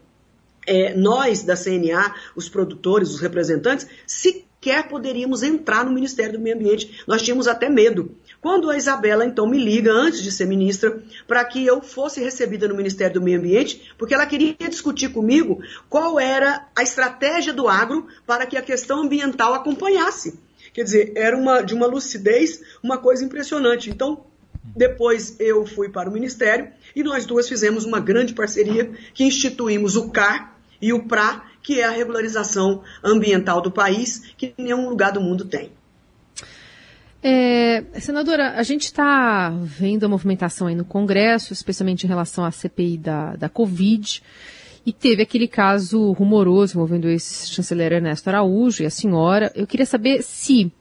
é, 0.69 0.93
nós 0.93 1.41
da 1.41 1.55
CNA, 1.55 2.13
os 2.35 2.47
produtores, 2.47 3.09
os 3.09 3.19
representantes, 3.19 3.88
sequer 4.05 4.88
poderíamos 4.88 5.41
entrar 5.41 5.83
no 5.83 5.91
Ministério 5.91 6.33
do 6.33 6.39
Meio 6.39 6.55
Ambiente. 6.55 7.03
Nós 7.07 7.23
tínhamos 7.23 7.47
até 7.47 7.67
medo. 7.67 8.15
Quando 8.39 8.69
a 8.69 8.77
Isabela 8.77 9.25
então 9.25 9.47
me 9.47 9.57
liga, 9.57 9.91
antes 9.91 10.21
de 10.21 10.31
ser 10.31 10.45
ministra, 10.45 11.01
para 11.27 11.43
que 11.43 11.65
eu 11.65 11.81
fosse 11.81 12.21
recebida 12.21 12.67
no 12.67 12.75
Ministério 12.75 13.15
do 13.15 13.21
Meio 13.21 13.39
Ambiente, 13.39 13.91
porque 13.97 14.13
ela 14.13 14.27
queria 14.27 14.55
discutir 14.69 15.09
comigo 15.09 15.59
qual 15.89 16.19
era 16.19 16.67
a 16.75 16.83
estratégia 16.83 17.51
do 17.51 17.67
agro 17.67 18.07
para 18.27 18.45
que 18.45 18.55
a 18.55 18.61
questão 18.61 19.01
ambiental 19.01 19.55
acompanhasse. 19.55 20.39
Quer 20.71 20.83
dizer, 20.83 21.13
era 21.15 21.35
uma, 21.35 21.61
de 21.61 21.73
uma 21.73 21.88
lucidez, 21.88 22.61
uma 22.83 22.99
coisa 22.99 23.25
impressionante. 23.25 23.89
Então, 23.89 24.23
depois 24.63 25.35
eu 25.39 25.65
fui 25.65 25.89
para 25.89 26.09
o 26.09 26.13
Ministério 26.13 26.69
e 26.95 27.01
nós 27.01 27.25
duas 27.25 27.49
fizemos 27.49 27.85
uma 27.85 27.99
grande 27.99 28.33
parceria 28.33 28.91
que 29.13 29.23
instituímos 29.23 29.95
o 29.95 30.09
CAR, 30.09 30.58
e 30.81 30.93
o 30.93 31.03
PRA, 31.03 31.43
que 31.62 31.79
é 31.79 31.86
a 31.86 31.91
regularização 31.91 32.81
ambiental 33.03 33.62
do 33.62 33.71
país, 33.71 34.33
que 34.38 34.53
nenhum 34.57 34.89
lugar 34.89 35.12
do 35.12 35.21
mundo 35.21 35.45
tem. 35.45 35.71
É, 37.21 37.83
senadora, 38.00 38.53
a 38.55 38.63
gente 38.63 38.83
está 38.83 39.50
vendo 39.50 40.05
a 40.05 40.09
movimentação 40.09 40.67
aí 40.67 40.75
no 40.75 40.86
Congresso, 40.86 41.51
especialmente 41.51 42.05
em 42.05 42.07
relação 42.07 42.45
à 42.45 42.51
CPI 42.51 42.98
da, 42.98 43.36
da 43.36 43.50
Covid. 43.50 44.24
E 44.86 44.93
teve 44.93 45.21
aquele 45.21 45.48
caso 45.48 46.13
rumoroso 46.13 46.74
envolvendo 46.74 47.05
o 47.05 47.09
ex-chanceler 47.09 47.91
Ernesto 47.91 48.29
Araújo 48.29 48.81
e 48.81 48.86
a 48.86 48.89
senhora. 48.89 49.51
Eu 49.53 49.67
queria 49.67 49.86
saber 49.86 50.24
se 50.24 50.71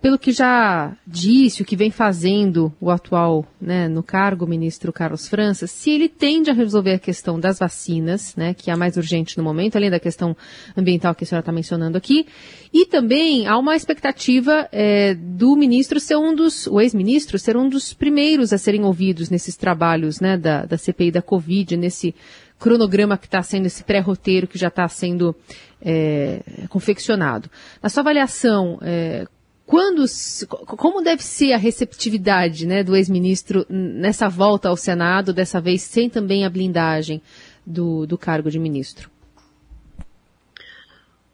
pelo 0.00 0.18
que 0.18 0.32
já 0.32 0.96
disse, 1.06 1.60
o 1.60 1.64
que 1.64 1.76
vem 1.76 1.90
fazendo 1.90 2.72
o 2.80 2.90
atual, 2.90 3.44
né, 3.60 3.86
no 3.86 4.02
cargo, 4.02 4.46
ministro 4.46 4.92
Carlos 4.92 5.28
França, 5.28 5.66
se 5.66 5.90
ele 5.90 6.08
tende 6.08 6.50
a 6.50 6.54
resolver 6.54 6.94
a 6.94 6.98
questão 6.98 7.38
das 7.38 7.58
vacinas, 7.58 8.34
né, 8.34 8.54
que 8.54 8.70
é 8.70 8.72
a 8.72 8.76
mais 8.76 8.96
urgente 8.96 9.36
no 9.36 9.44
momento, 9.44 9.76
além 9.76 9.90
da 9.90 10.00
questão 10.00 10.34
ambiental 10.74 11.14
que 11.14 11.24
a 11.24 11.26
senhora 11.26 11.42
está 11.42 11.52
mencionando 11.52 11.98
aqui, 11.98 12.26
e 12.72 12.86
também 12.86 13.46
há 13.46 13.58
uma 13.58 13.76
expectativa 13.76 14.66
é, 14.72 15.14
do 15.14 15.54
ministro 15.54 16.00
ser 16.00 16.16
um 16.16 16.34
dos, 16.34 16.66
o 16.66 16.80
ex-ministro 16.80 17.38
ser 17.38 17.56
um 17.56 17.68
dos 17.68 17.92
primeiros 17.92 18.54
a 18.54 18.58
serem 18.58 18.84
ouvidos 18.84 19.28
nesses 19.28 19.54
trabalhos, 19.54 20.18
né, 20.18 20.38
da, 20.38 20.64
da 20.64 20.78
CPI 20.78 21.10
da 21.10 21.20
Covid, 21.20 21.76
nesse 21.76 22.14
cronograma 22.58 23.18
que 23.18 23.26
está 23.26 23.42
sendo, 23.42 23.66
esse 23.66 23.84
pré-roteiro 23.84 24.46
que 24.46 24.58
já 24.58 24.68
está 24.68 24.86
sendo 24.88 25.36
é, 25.82 26.40
confeccionado. 26.68 27.50
Na 27.82 27.88
sua 27.88 28.02
avaliação, 28.02 28.78
é, 28.82 29.26
quando, 29.70 30.04
como 30.48 31.00
deve 31.00 31.22
ser 31.22 31.52
a 31.52 31.56
receptividade 31.56 32.66
né, 32.66 32.82
do 32.82 32.96
ex-ministro 32.96 33.64
nessa 33.68 34.28
volta 34.28 34.68
ao 34.68 34.76
Senado, 34.76 35.32
dessa 35.32 35.60
vez 35.60 35.82
sem 35.82 36.10
também 36.10 36.44
a 36.44 36.50
blindagem 36.50 37.22
do, 37.64 38.04
do 38.04 38.18
cargo 38.18 38.50
de 38.50 38.58
ministro? 38.58 39.08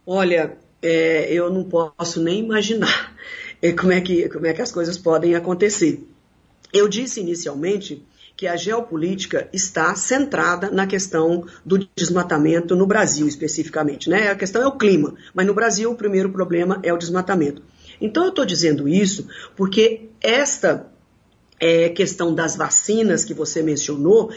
Olha, 0.07 0.59
é, 0.83 1.33
eu 1.33 1.51
não 1.51 1.65
posso 1.65 2.23
nem 2.23 2.41
imaginar 2.41 3.17
é, 3.63 3.73
como, 3.73 3.93
é 3.93 4.03
que, 4.03 4.29
como 4.29 4.47
é 4.47 4.53
que 4.53 4.61
as 4.61 4.71
coisas 4.71 4.99
podem 4.99 5.35
acontecer. 5.35 6.07
Eu 6.71 6.89
disse 6.89 7.21
inicialmente 7.21 8.05
que 8.37 8.47
a 8.47 8.55
geopolítica 8.55 9.49
está 9.51 9.95
centrada 9.95 10.71
na 10.71 10.87
questão 10.87 11.47
do 11.65 11.89
desmatamento 11.97 12.77
no 12.77 12.87
Brasil, 12.87 13.27
especificamente. 13.27 14.11
Né? 14.11 14.29
A 14.29 14.35
questão 14.37 14.61
é 14.61 14.67
o 14.67 14.77
clima, 14.77 15.15
mas 15.33 15.47
no 15.47 15.55
Brasil 15.55 15.91
o 15.91 15.97
primeiro 15.97 16.29
problema 16.29 16.79
é 16.83 16.93
o 16.93 16.99
desmatamento. 16.99 17.63
Então 18.01 18.25
eu 18.25 18.31
estou 18.31 18.45
dizendo 18.45 18.89
isso 18.89 19.29
porque 19.55 20.09
esta 20.21 20.91
é, 21.59 21.89
questão 21.89 22.35
das 22.35 22.57
vacinas 22.57 23.25
que 23.25 23.33
você 23.33 23.63
mencionou, 23.63 24.31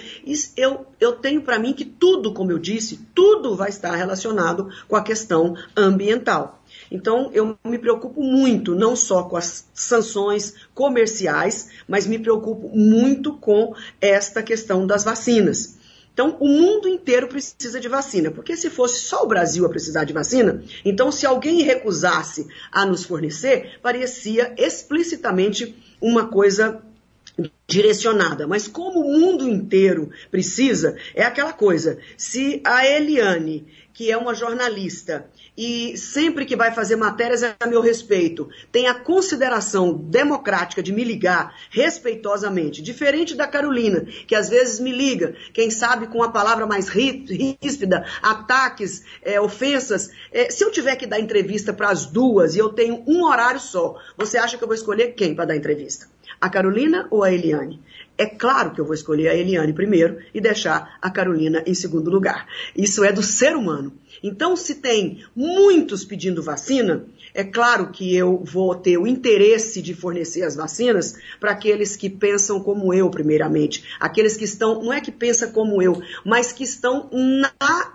eu, 0.56 0.86
eu 1.00 1.14
tenho 1.14 1.42
para 1.42 1.60
mim 1.60 1.74
que 1.74 1.86
tudo, 1.86 2.34
como 2.34 2.52
eu 2.52 2.60
disse, 2.60 3.00
tudo 3.14 3.56
vai 3.56 3.70
estar 3.70 3.96
relacionado 3.96 4.70
com 4.88 4.96
a 4.96 5.04
questão 5.04 5.56
ambiental. 5.76 6.64
Então, 6.92 7.30
eu 7.34 7.58
me 7.64 7.78
preocupo 7.78 8.24
muito, 8.24 8.74
não 8.74 8.96
só 8.96 9.24
com 9.24 9.36
as 9.36 9.68
sanções 9.74 10.56
comerciais, 10.74 11.70
mas 11.88 12.08
me 12.08 12.18
preocupo 12.18 12.70
muito 12.70 13.34
com 13.34 13.76
esta 14.02 14.42
questão 14.42 14.88
das 14.88 15.04
vacinas. 15.04 15.78
Então, 16.14 16.36
o 16.40 16.48
mundo 16.48 16.88
inteiro 16.88 17.28
precisa 17.28 17.80
de 17.80 17.88
vacina, 17.88 18.30
porque 18.30 18.58
se 18.58 18.70
fosse 18.70 19.00
só 19.00 19.24
o 19.24 19.28
Brasil 19.28 19.66
a 19.66 19.70
precisar 19.70 20.04
de 20.04 20.12
vacina, 20.12 20.64
então 20.84 21.12
se 21.12 21.26
alguém 21.26 21.62
recusasse 21.62 22.48
a 22.72 22.86
nos 22.86 23.06
fornecer, 23.06 23.80
parecia 23.82 24.54
explicitamente 24.58 25.76
uma 26.02 26.28
coisa 26.28 26.82
direcionada. 27.68 28.48
Mas 28.48 28.68
como 28.68 29.00
o 29.00 29.20
mundo 29.20 29.48
inteiro 29.48 30.10
precisa, 30.30 30.98
é 31.14 31.24
aquela 31.24 31.54
coisa. 31.54 32.00
Se 32.18 32.62
a 32.66 32.86
Eliane, 32.86 33.66
que 34.00 34.10
é 34.10 34.16
uma 34.16 34.34
jornalista, 34.34 35.30
e 35.58 35.98
sempre 35.98 36.46
que 36.46 36.56
vai 36.56 36.72
fazer 36.72 36.96
matérias 36.96 37.44
a 37.44 37.68
meu 37.68 37.82
respeito, 37.82 38.48
tem 38.72 38.88
a 38.88 38.94
consideração 38.94 39.94
democrática 39.94 40.82
de 40.82 40.94
me 40.94 41.04
ligar 41.04 41.54
respeitosamente, 41.70 42.82
diferente 42.82 43.36
da 43.36 43.46
Carolina, 43.46 44.08
que 44.26 44.36
às 44.36 44.48
vezes 44.48 44.80
me 44.80 44.94
liga, 44.94 45.36
quem 45.52 45.70
sabe 45.70 46.08
com 46.08 46.24
a 46.24 46.32
palavra 46.32 46.66
mais 46.66 46.88
ríspida, 46.88 48.06
ataques, 48.22 49.04
é, 49.22 49.42
ofensas. 49.42 50.10
É, 50.32 50.50
se 50.50 50.64
eu 50.64 50.72
tiver 50.72 50.96
que 50.96 51.06
dar 51.06 51.20
entrevista 51.20 51.74
para 51.74 51.90
as 51.90 52.06
duas 52.06 52.56
e 52.56 52.60
eu 52.60 52.70
tenho 52.70 53.04
um 53.06 53.26
horário 53.26 53.60
só, 53.60 53.98
você 54.16 54.38
acha 54.38 54.58
que 54.58 54.64
eu 54.64 54.68
vou 54.70 54.76
escolher 54.76 55.08
quem 55.10 55.36
para 55.36 55.44
dar 55.44 55.58
entrevista? 55.58 56.08
A 56.40 56.50
Carolina 56.50 57.06
ou 57.12 57.22
a 57.22 57.34
Eliane? 57.34 57.84
É 58.20 58.26
claro 58.26 58.72
que 58.72 58.82
eu 58.82 58.86
vou 58.86 58.94
escolher 58.94 59.30
a 59.30 59.34
Eliane 59.34 59.72
primeiro 59.72 60.18
e 60.34 60.42
deixar 60.42 60.98
a 61.02 61.10
Carolina 61.10 61.64
em 61.66 61.74
segundo 61.74 62.12
lugar. 62.12 62.46
Isso 62.76 63.02
é 63.02 63.14
do 63.14 63.24
ser 63.24 63.56
humano. 63.56 63.94
Então, 64.22 64.58
se 64.58 64.76
tem 64.76 65.24
muitos 65.34 66.04
pedindo 66.04 66.44
vacina, 66.44 67.06
é 67.34 67.46
claro 67.46 67.92
que 67.92 68.14
eu 68.14 68.44
vou 68.44 68.76
ter 68.76 68.98
o 68.98 69.08
interesse 69.08 69.82
de 69.82 69.94
fornecer 69.94 70.44
as 70.44 70.54
vacinas 70.54 71.16
para 71.40 71.52
aqueles 71.52 71.96
que 71.96 72.10
pensam 72.10 72.60
como 72.60 72.94
eu, 72.94 73.10
primeiramente. 73.10 73.86
Aqueles 74.02 74.36
que 74.36 74.44
estão, 74.44 74.84
não 74.84 74.92
é 74.92 75.00
que 75.00 75.14
pensam 75.14 75.50
como 75.54 75.82
eu, 75.82 76.02
mas 76.26 76.52
que 76.52 76.66
estão 76.66 77.10
na 77.14 77.94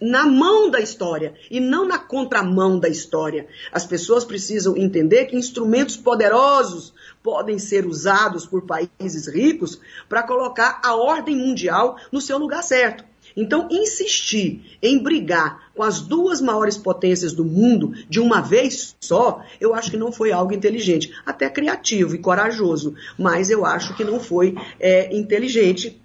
na 0.00 0.26
mão 0.26 0.70
da 0.70 0.80
história 0.80 1.34
e 1.50 1.60
não 1.60 1.86
na 1.86 1.98
contramão 1.98 2.78
da 2.78 2.88
história. 2.88 3.46
As 3.72 3.84
pessoas 3.84 4.24
precisam 4.24 4.76
entender 4.76 5.26
que 5.26 5.36
instrumentos 5.36 5.96
poderosos 5.96 6.92
podem 7.22 7.58
ser 7.58 7.86
usados 7.86 8.46
por 8.46 8.62
países 8.62 9.26
ricos 9.26 9.80
para 10.08 10.22
colocar 10.22 10.80
a 10.84 10.94
ordem 10.94 11.36
mundial 11.36 11.96
no 12.12 12.20
seu 12.20 12.38
lugar 12.38 12.62
certo. 12.62 13.04
Então, 13.36 13.68
insistir 13.70 14.78
em 14.82 15.00
brigar 15.00 15.70
com 15.74 15.82
as 15.82 16.00
duas 16.00 16.40
maiores 16.40 16.76
potências 16.76 17.32
do 17.32 17.44
mundo 17.44 17.92
de 18.08 18.18
uma 18.18 18.40
vez 18.40 18.96
só, 19.00 19.44
eu 19.60 19.74
acho 19.74 19.90
que 19.90 19.96
não 19.96 20.10
foi 20.10 20.32
algo 20.32 20.52
inteligente. 20.52 21.12
Até 21.24 21.48
criativo 21.48 22.14
e 22.14 22.18
corajoso, 22.18 22.94
mas 23.16 23.48
eu 23.48 23.64
acho 23.64 23.94
que 23.94 24.02
não 24.02 24.18
foi 24.18 24.56
é, 24.80 25.14
inteligente 25.16 26.00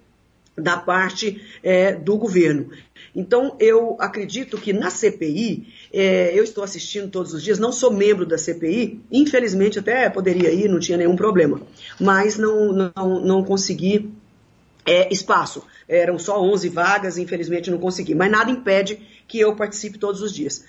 da 0.56 0.76
parte 0.76 1.42
é, 1.62 1.92
do 1.92 2.16
governo. 2.16 2.70
Então, 3.14 3.56
eu 3.60 3.96
acredito 4.00 4.58
que 4.58 4.72
na 4.72 4.90
CPI, 4.90 5.72
é, 5.92 6.36
eu 6.36 6.42
estou 6.42 6.64
assistindo 6.64 7.08
todos 7.08 7.32
os 7.32 7.42
dias, 7.42 7.58
não 7.58 7.70
sou 7.70 7.92
membro 7.92 8.26
da 8.26 8.36
CPI, 8.36 9.00
infelizmente 9.10 9.78
até 9.78 10.10
poderia 10.10 10.50
ir, 10.50 10.68
não 10.68 10.80
tinha 10.80 10.98
nenhum 10.98 11.14
problema, 11.14 11.60
mas 12.00 12.36
não, 12.36 12.72
não, 12.72 13.20
não 13.20 13.44
consegui 13.44 14.10
é, 14.84 15.12
espaço. 15.12 15.62
Eram 15.88 16.18
só 16.18 16.42
11 16.42 16.68
vagas, 16.70 17.16
infelizmente 17.16 17.70
não 17.70 17.78
consegui. 17.78 18.14
Mas 18.14 18.30
nada 18.30 18.50
impede 18.50 19.00
que 19.28 19.38
eu 19.38 19.54
participe 19.54 19.98
todos 19.98 20.20
os 20.20 20.32
dias. 20.32 20.64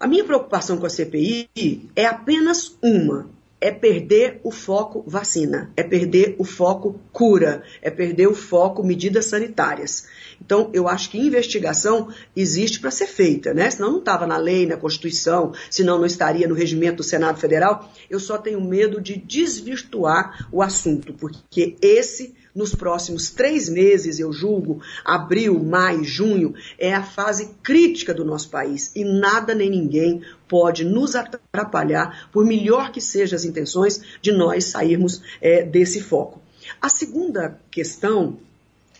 A 0.00 0.06
minha 0.06 0.24
preocupação 0.24 0.78
com 0.78 0.86
a 0.86 0.90
CPI 0.90 1.90
é 1.94 2.06
apenas 2.06 2.76
uma: 2.82 3.28
é 3.60 3.70
perder 3.70 4.40
o 4.44 4.50
foco 4.50 5.02
vacina, 5.06 5.72
é 5.76 5.82
perder 5.82 6.36
o 6.38 6.44
foco 6.44 7.00
cura, 7.12 7.62
é 7.82 7.90
perder 7.90 8.28
o 8.28 8.34
foco 8.34 8.84
medidas 8.84 9.26
sanitárias. 9.26 10.06
Então, 10.40 10.70
eu 10.72 10.86
acho 10.86 11.10
que 11.10 11.18
investigação 11.18 12.08
existe 12.36 12.78
para 12.78 12.90
ser 12.90 13.06
feita, 13.06 13.52
né? 13.52 13.68
Senão 13.70 13.92
não 13.92 13.98
estava 13.98 14.26
na 14.26 14.36
lei, 14.36 14.66
na 14.66 14.76
Constituição, 14.76 15.52
senão 15.68 15.98
não 15.98 16.06
estaria 16.06 16.46
no 16.46 16.54
regimento 16.54 16.98
do 16.98 17.02
Senado 17.02 17.40
Federal. 17.40 17.90
Eu 18.08 18.20
só 18.20 18.38
tenho 18.38 18.60
medo 18.60 19.00
de 19.00 19.16
desvirtuar 19.16 20.48
o 20.52 20.62
assunto, 20.62 21.12
porque 21.12 21.76
esse 21.82 22.34
nos 22.58 22.74
próximos 22.74 23.30
três 23.30 23.68
meses, 23.68 24.18
eu 24.18 24.32
julgo, 24.32 24.82
abril, 25.04 25.62
maio, 25.62 26.02
junho, 26.02 26.56
é 26.76 26.92
a 26.92 27.04
fase 27.04 27.50
crítica 27.62 28.12
do 28.12 28.24
nosso 28.24 28.50
país 28.50 28.90
e 28.96 29.04
nada 29.04 29.54
nem 29.54 29.70
ninguém 29.70 30.22
pode 30.48 30.84
nos 30.84 31.14
atrapalhar, 31.14 32.28
por 32.32 32.44
melhor 32.44 32.90
que 32.90 33.00
sejam 33.00 33.36
as 33.36 33.44
intenções, 33.44 34.02
de 34.20 34.32
nós 34.32 34.64
sairmos 34.64 35.22
é, 35.40 35.62
desse 35.62 36.00
foco. 36.00 36.42
A 36.82 36.88
segunda 36.88 37.60
questão, 37.70 38.40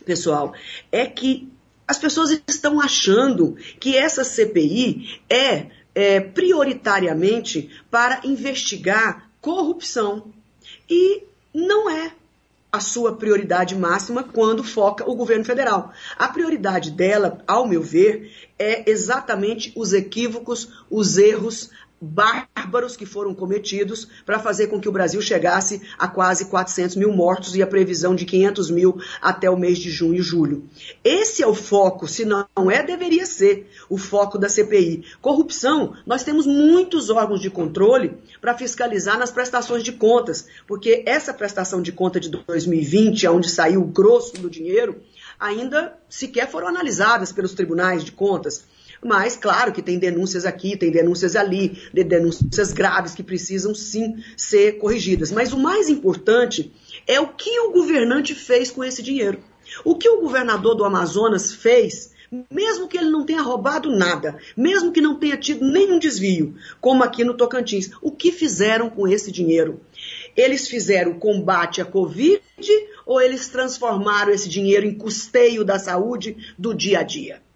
pessoal, 0.07 0.55
é 0.93 1.05
que 1.07 1.49
as 1.87 1.99
pessoas 1.99 2.41
estão 2.47 2.81
achando 2.81 3.57
que 3.81 3.97
essa 3.97 4.23
CPI 4.23 5.21
é, 5.29 5.67
é 5.97 6.21
prioritariamente 6.21 7.71
para 7.91 8.21
investigar 8.23 9.29
corrupção. 9.41 10.33
E 10.89 11.25
não 11.53 11.91
é 11.91 12.13
a 12.71 12.81
sua 12.81 13.17
prioridade 13.17 13.75
máxima 13.75 14.23
quando 14.23 14.63
foca 14.63 15.09
o 15.09 15.15
governo 15.15 15.45
federal. 15.45 15.93
A 16.17 16.29
prioridade 16.29 16.91
dela, 16.91 17.43
ao 17.47 17.67
meu 17.67 17.83
ver, 17.83 18.51
é 18.59 18.89
exatamente 18.91 19.73
os 19.75 19.93
equívocos, 19.93 20.85
os 20.91 21.17
erros, 21.17 21.71
bárbaros 22.01 22.97
que 22.97 23.05
foram 23.05 23.35
cometidos 23.35 24.09
para 24.25 24.39
fazer 24.39 24.69
com 24.69 24.81
que 24.81 24.89
o 24.89 24.93
Brasil 24.93 25.21
chegasse 25.21 25.83
a 25.99 26.07
quase 26.07 26.47
400 26.47 26.97
mil 26.97 27.13
mortos 27.13 27.57
e 27.57 27.63
a 27.63 27.67
previsão 27.67 28.15
de 28.15 28.25
500 28.25 28.71
mil 28.71 29.01
até 29.21 29.51
o 29.51 29.59
mês 29.59 29.79
de 29.79 29.91
junho 29.91 30.15
e 30.15 30.23
julho. 30.23 30.65
Esse 31.03 31.43
é 31.43 31.47
o 31.47 31.55
foco, 31.55 32.07
se 32.07 32.25
não 32.25 32.71
é, 32.71 32.83
deveria 32.83 33.27
ser 33.27 33.71
o 33.89 33.99
foco 33.99 34.39
da 34.39 34.49
CPI. 34.49 35.05
Corrupção, 35.21 35.95
nós 36.07 36.23
temos 36.23 36.47
muitos 36.47 37.11
órgãos 37.11 37.41
de 37.41 37.51
controle 37.51 38.17
para 38.41 38.57
fiscalizar 38.57 39.19
nas 39.19 39.31
prestações 39.31 39.83
de 39.83 39.93
contas, 39.93 40.47
porque 40.67 41.03
essa 41.07 41.35
prestação 41.35 41.83
de 41.83 41.91
conta 41.91 42.21
de 42.21 42.29
2020, 42.29 43.27
onde 43.29 43.49
saiu 43.49 43.83
o 43.83 43.87
grosso 43.87 44.35
do 44.35 44.49
dinheiro, 44.49 45.01
ainda 45.39 45.97
sequer 46.09 46.51
foram 46.51 46.69
analisadas 46.69 47.33
pelos 47.33 47.55
tribunais 47.55 48.05
de 48.05 48.13
contas. 48.13 48.65
Mas, 49.05 49.37
claro 49.37 49.73
que 49.73 49.83
tem 49.83 49.99
denúncias 49.99 50.45
aqui, 50.45 50.77
tem 50.77 50.91
denúncias 50.91 51.37
ali, 51.37 51.79
denúncias 51.93 52.73
graves 52.73 53.15
que 53.15 53.23
precisam 53.23 53.75
sim 53.75 54.17
ser 54.37 54.79
corrigidas. 54.79 55.31
Mas 55.31 55.53
o 55.53 55.59
mais 55.59 55.89
importante 55.89 56.73
é 57.07 57.21
o 57.21 57.29
que 57.29 57.61
o 57.61 57.73
governante 57.73 58.35
fez 58.35 58.71
com 58.71 58.83
esse 58.83 59.03
dinheiro. 59.03 59.39
O 59.85 59.97
que 59.97 60.09
o 60.09 60.21
governador 60.21 60.75
do 60.75 60.85
Amazonas 60.85 61.53
fez 61.53 62.17
mesmo 62.51 62.87
que 62.87 62.99
ele 62.99 63.11
não 63.11 63.25
tenha 63.25 63.41
roubado 63.41 63.91
nada, 63.91 64.39
mesmo 64.57 64.93
que 64.93 65.01
não 65.01 65.19
tenha 65.19 65.37
tido 65.37 65.65
nenhum 65.65 65.99
desvio, 65.99 66.57
como 66.81 67.03
aqui 67.03 67.25
no 67.25 67.35
Tocantins. 67.35 67.91
O 68.03 68.13
que 68.13 68.31
fizeram 68.31 68.91
com 68.91 69.09
esse 69.09 69.33
dinheiro? 69.33 69.81
Eles 70.37 70.69
fizeram 70.69 71.19
combate 71.19 71.81
à 71.81 71.85
Covid 71.85 72.41
ou 73.07 73.21
eles 73.21 73.49
transformaram 73.49 74.31
esse 74.31 74.49
dinheiro 74.49 74.85
em 74.85 74.95
custeio 74.95 75.65
da 75.65 75.79
saúde 75.79 76.55
do 76.59 76.75
dia 76.75 77.01
a 77.01 77.03
dia? 77.03 77.48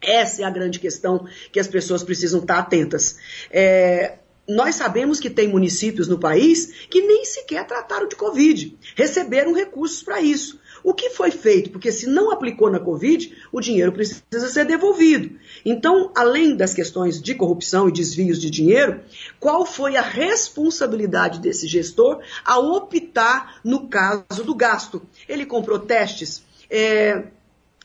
Essa 0.00 0.42
é 0.42 0.44
a 0.44 0.50
grande 0.50 0.78
questão 0.78 1.26
que 1.50 1.60
as 1.60 1.66
pessoas 1.66 2.02
precisam 2.02 2.40
estar 2.40 2.58
atentas. 2.58 3.16
É, 3.50 4.18
nós 4.48 4.76
sabemos 4.76 5.18
que 5.18 5.28
tem 5.28 5.48
municípios 5.48 6.06
no 6.06 6.18
país 6.18 6.86
que 6.88 7.00
nem 7.00 7.24
sequer 7.24 7.66
trataram 7.66 8.06
de 8.06 8.14
Covid, 8.14 8.78
receberam 8.94 9.52
recursos 9.52 10.02
para 10.02 10.20
isso. 10.20 10.60
O 10.84 10.94
que 10.94 11.10
foi 11.10 11.32
feito? 11.32 11.70
Porque 11.70 11.90
se 11.90 12.06
não 12.06 12.30
aplicou 12.30 12.70
na 12.70 12.78
Covid, 12.78 13.36
o 13.50 13.60
dinheiro 13.60 13.90
precisa 13.90 14.48
ser 14.48 14.64
devolvido. 14.64 15.36
Então, 15.64 16.12
além 16.14 16.54
das 16.54 16.74
questões 16.74 17.20
de 17.20 17.34
corrupção 17.34 17.88
e 17.88 17.92
desvios 17.92 18.40
de 18.40 18.48
dinheiro, 18.48 19.00
qual 19.40 19.66
foi 19.66 19.96
a 19.96 20.02
responsabilidade 20.02 21.40
desse 21.40 21.66
gestor 21.66 22.20
ao 22.44 22.72
optar 22.72 23.60
no 23.64 23.88
caso 23.88 24.44
do 24.44 24.54
gasto? 24.54 25.02
Ele 25.28 25.44
comprou 25.44 25.80
testes. 25.80 26.44
É, 26.70 27.24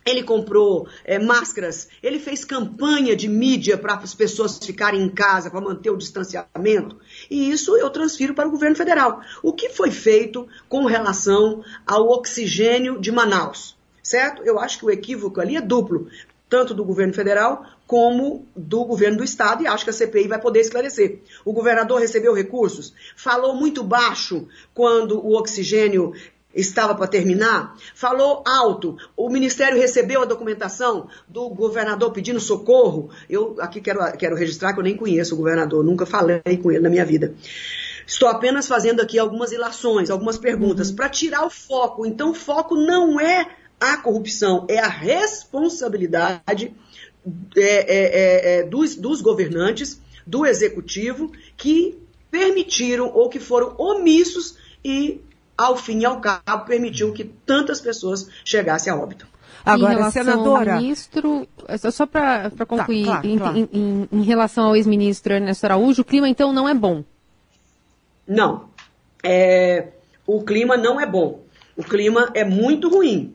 ele 0.06 0.24
comprou 0.24 0.88
é, 1.06 1.20
máscaras, 1.20 1.88
ele 2.02 2.20
fez 2.20 2.44
campanha 2.44 3.16
de 3.16 3.28
mídia 3.28 3.78
para 3.78 3.96
as 3.96 4.14
pessoas 4.14 4.58
ficarem 4.58 5.02
em 5.02 5.10
casa, 5.10 5.50
para 5.50 5.62
manter 5.62 5.90
o 5.90 5.98
distanciamento. 5.98 6.98
E 7.30 7.52
isso 7.52 7.78
eu 7.78 7.90
transfiro 7.90 8.34
para 8.34 8.48
o 8.48 8.52
governo 8.52 8.76
federal. 8.76 9.22
O 9.44 9.54
que 9.54 9.70
foi 9.70 9.92
feito 9.92 10.48
com 10.68 10.86
relação 10.86 11.64
ao 11.86 12.08
oxigênio 12.10 13.00
de 13.00 13.12
Manaus? 13.12 13.78
Certo? 14.02 14.42
Eu 14.44 14.60
acho 14.60 14.80
que 14.80 14.86
o 14.86 14.90
equívoco 14.90 15.40
ali 15.40 15.56
é 15.56 15.62
duplo, 15.62 16.08
tanto 16.50 16.74
do 16.74 16.84
governo 16.84 17.14
federal 17.14 17.66
como 17.88 18.46
do 18.56 18.86
governo 18.86 19.18
do 19.18 19.24
estado, 19.24 19.64
e 19.64 19.68
acho 19.68 19.84
que 19.84 19.90
a 19.90 19.94
CPI 19.94 20.28
vai 20.28 20.40
poder 20.40 20.62
esclarecer. 20.62 21.20
O 21.44 21.52
governador 21.52 22.00
recebeu 22.00 22.34
recursos, 22.34 22.94
falou 23.18 23.54
muito 23.54 23.84
baixo 23.84 24.48
quando 24.74 25.20
o 25.20 25.36
oxigênio 25.36 26.14
estava 26.54 26.96
para 26.96 27.08
terminar, 27.08 27.76
falou 27.96 28.44
alto. 28.46 28.98
O 29.16 29.30
ministério 29.30 29.78
recebeu 29.78 30.22
a 30.22 30.26
documentação 30.26 31.08
do 31.28 31.50
governador 31.50 32.12
pedindo 32.12 32.40
socorro. 32.40 33.10
Eu 33.30 33.56
aqui 33.60 33.82
quero, 33.82 34.00
quero 34.18 34.36
registrar 34.36 34.74
que 34.74 34.80
eu 34.80 34.84
nem 34.84 34.96
conheço 34.96 35.34
o 35.34 35.38
governador, 35.38 35.84
nunca 35.84 36.06
falei 36.06 36.42
com 36.62 36.72
ele 36.72 36.82
na 36.82 36.90
minha 36.90 37.06
vida. 37.06 37.34
Estou 38.06 38.28
apenas 38.28 38.68
fazendo 38.68 39.02
aqui 39.02 39.18
algumas 39.18 39.52
ilações, 39.52 40.10
algumas 40.10 40.38
perguntas, 40.38 40.90
uhum. 40.90 40.96
para 40.96 41.10
tirar 41.10 41.46
o 41.46 41.50
foco. 41.50 42.06
Então, 42.06 42.32
o 42.32 42.36
foco 42.36 42.76
não 42.76 43.20
é 43.20 43.48
a 43.80 43.98
corrupção, 43.98 44.66
é 44.70 44.80
a 44.80 44.88
responsabilidade 44.88 46.76
é, 47.56 47.62
é, 47.62 47.78
é, 47.98 48.60
é 48.60 48.64
dos, 48.64 48.96
dos 48.96 49.22
governantes, 49.22 50.00
do 50.26 50.46
executivo, 50.46 51.32
que 51.58 51.98
permitiram 52.30 53.12
ou 53.14 53.30
que 53.30 53.40
foram 53.40 53.76
omissos 53.78 54.58
e 54.84 55.22
ao 55.66 55.78
fim 55.78 56.00
e 56.00 56.06
ao 56.06 56.20
cabo, 56.20 56.66
permitiu 56.66 57.14
que 57.14 57.24
tantas 57.24 57.80
pessoas 57.80 58.28
chegassem 58.44 58.92
a 58.92 58.96
óbito. 58.96 59.28
Agora, 59.66 60.08
em 60.08 60.12
senadora. 60.12 60.76
ministro, 60.78 61.48
só 61.92 62.06
para 62.06 62.50
concluir, 62.68 63.06
tá, 63.06 63.12
claro, 63.12 63.28
em, 63.28 63.38
claro. 63.38 63.58
Em, 63.58 63.70
em, 63.72 64.10
em, 64.12 64.24
relação 64.24 64.66
ao 64.66 64.76
ex-ministro 64.76 65.34
Ernesto 65.34 65.66
Araújo, 65.66 66.02
o 66.02 66.06
clima 66.06 66.28
então 66.28 66.52
não 66.52 66.68
é 66.68 66.74
bom? 66.74 67.04
Não. 68.28 68.70
É, 69.24 69.90
o 70.26 70.44
clima 70.44 70.78
não 70.78 71.00
é 71.00 71.06
bom. 71.06 71.44
O 71.76 71.84
clima 71.84 72.32
é 72.34 72.44
muito 72.44 72.90
ruim. 72.90 73.34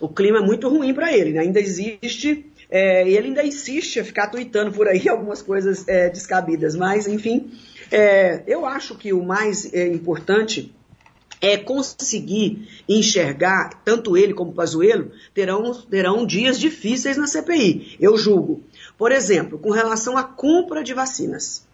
O 0.00 0.08
clima 0.08 0.38
é 0.38 0.42
muito 0.42 0.68
ruim 0.68 0.92
para 0.92 1.12
ele. 1.16 1.32
Né? 1.32 1.40
Ainda 1.40 1.60
existe. 1.60 2.50
É, 2.68 3.08
ele 3.08 3.28
ainda 3.28 3.44
insiste 3.44 4.00
a 4.00 4.04
ficar 4.04 4.26
tweetando 4.26 4.72
por 4.72 4.88
aí 4.88 5.06
algumas 5.08 5.40
coisas 5.40 5.86
é, 5.88 6.10
descabidas. 6.10 6.74
Mas, 6.76 7.06
enfim, 7.06 7.50
é, 7.90 8.42
eu 8.46 8.66
acho 8.66 8.96
que 8.96 9.12
o 9.12 9.24
mais 9.24 9.72
é, 9.72 9.86
importante 9.86 10.74
é 11.40 11.56
conseguir 11.56 12.68
enxergar, 12.88 13.82
tanto 13.84 14.16
ele 14.16 14.34
como 14.34 14.50
o 14.50 14.54
Pazuello 14.54 15.10
terão, 15.34 15.74
terão 15.90 16.26
dias 16.26 16.58
difíceis 16.58 17.16
na 17.16 17.26
CPI, 17.26 17.96
eu 18.00 18.16
julgo. 18.16 18.62
Por 18.96 19.12
exemplo, 19.12 19.58
com 19.58 19.70
relação 19.70 20.16
à 20.16 20.22
compra 20.22 20.82
de 20.82 20.94
vacinas. 20.94 21.66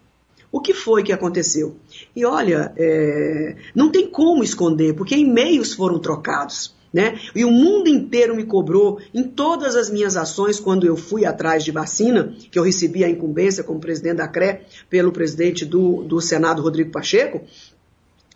O 0.51 0.61
que 0.61 0.75
foi 0.75 1.03
que 1.03 1.13
aconteceu? 1.13 1.77
E 2.15 2.27
olha, 2.27 2.73
é, 2.77 3.57
não 3.75 3.91
tem 3.91 4.07
como 4.07 4.45
esconder, 4.45 4.95
porque 4.95 5.17
e-mails 5.17 5.73
foram 5.73 5.99
trocados. 5.99 6.75
Né? 6.93 7.19
E 7.35 7.43
o 7.43 7.51
mundo 7.51 7.89
inteiro 7.89 8.37
me 8.37 8.45
cobrou 8.45 9.01
em 9.15 9.23
todas 9.23 9.75
as 9.75 9.89
minhas 9.89 10.15
ações 10.15 10.61
quando 10.61 10.87
eu 10.87 10.95
fui 10.95 11.25
atrás 11.25 11.65
de 11.65 11.71
vacina, 11.71 12.37
que 12.51 12.59
eu 12.59 12.63
recebi 12.63 13.03
a 13.03 13.09
incumbência 13.09 13.65
como 13.65 13.81
presidente 13.81 14.17
da 14.17 14.29
CRE 14.29 14.59
pelo 14.91 15.11
presidente 15.11 15.65
do, 15.65 16.03
do 16.03 16.21
Senado, 16.21 16.61
Rodrigo 16.61 16.91
Pacheco, 16.91 17.41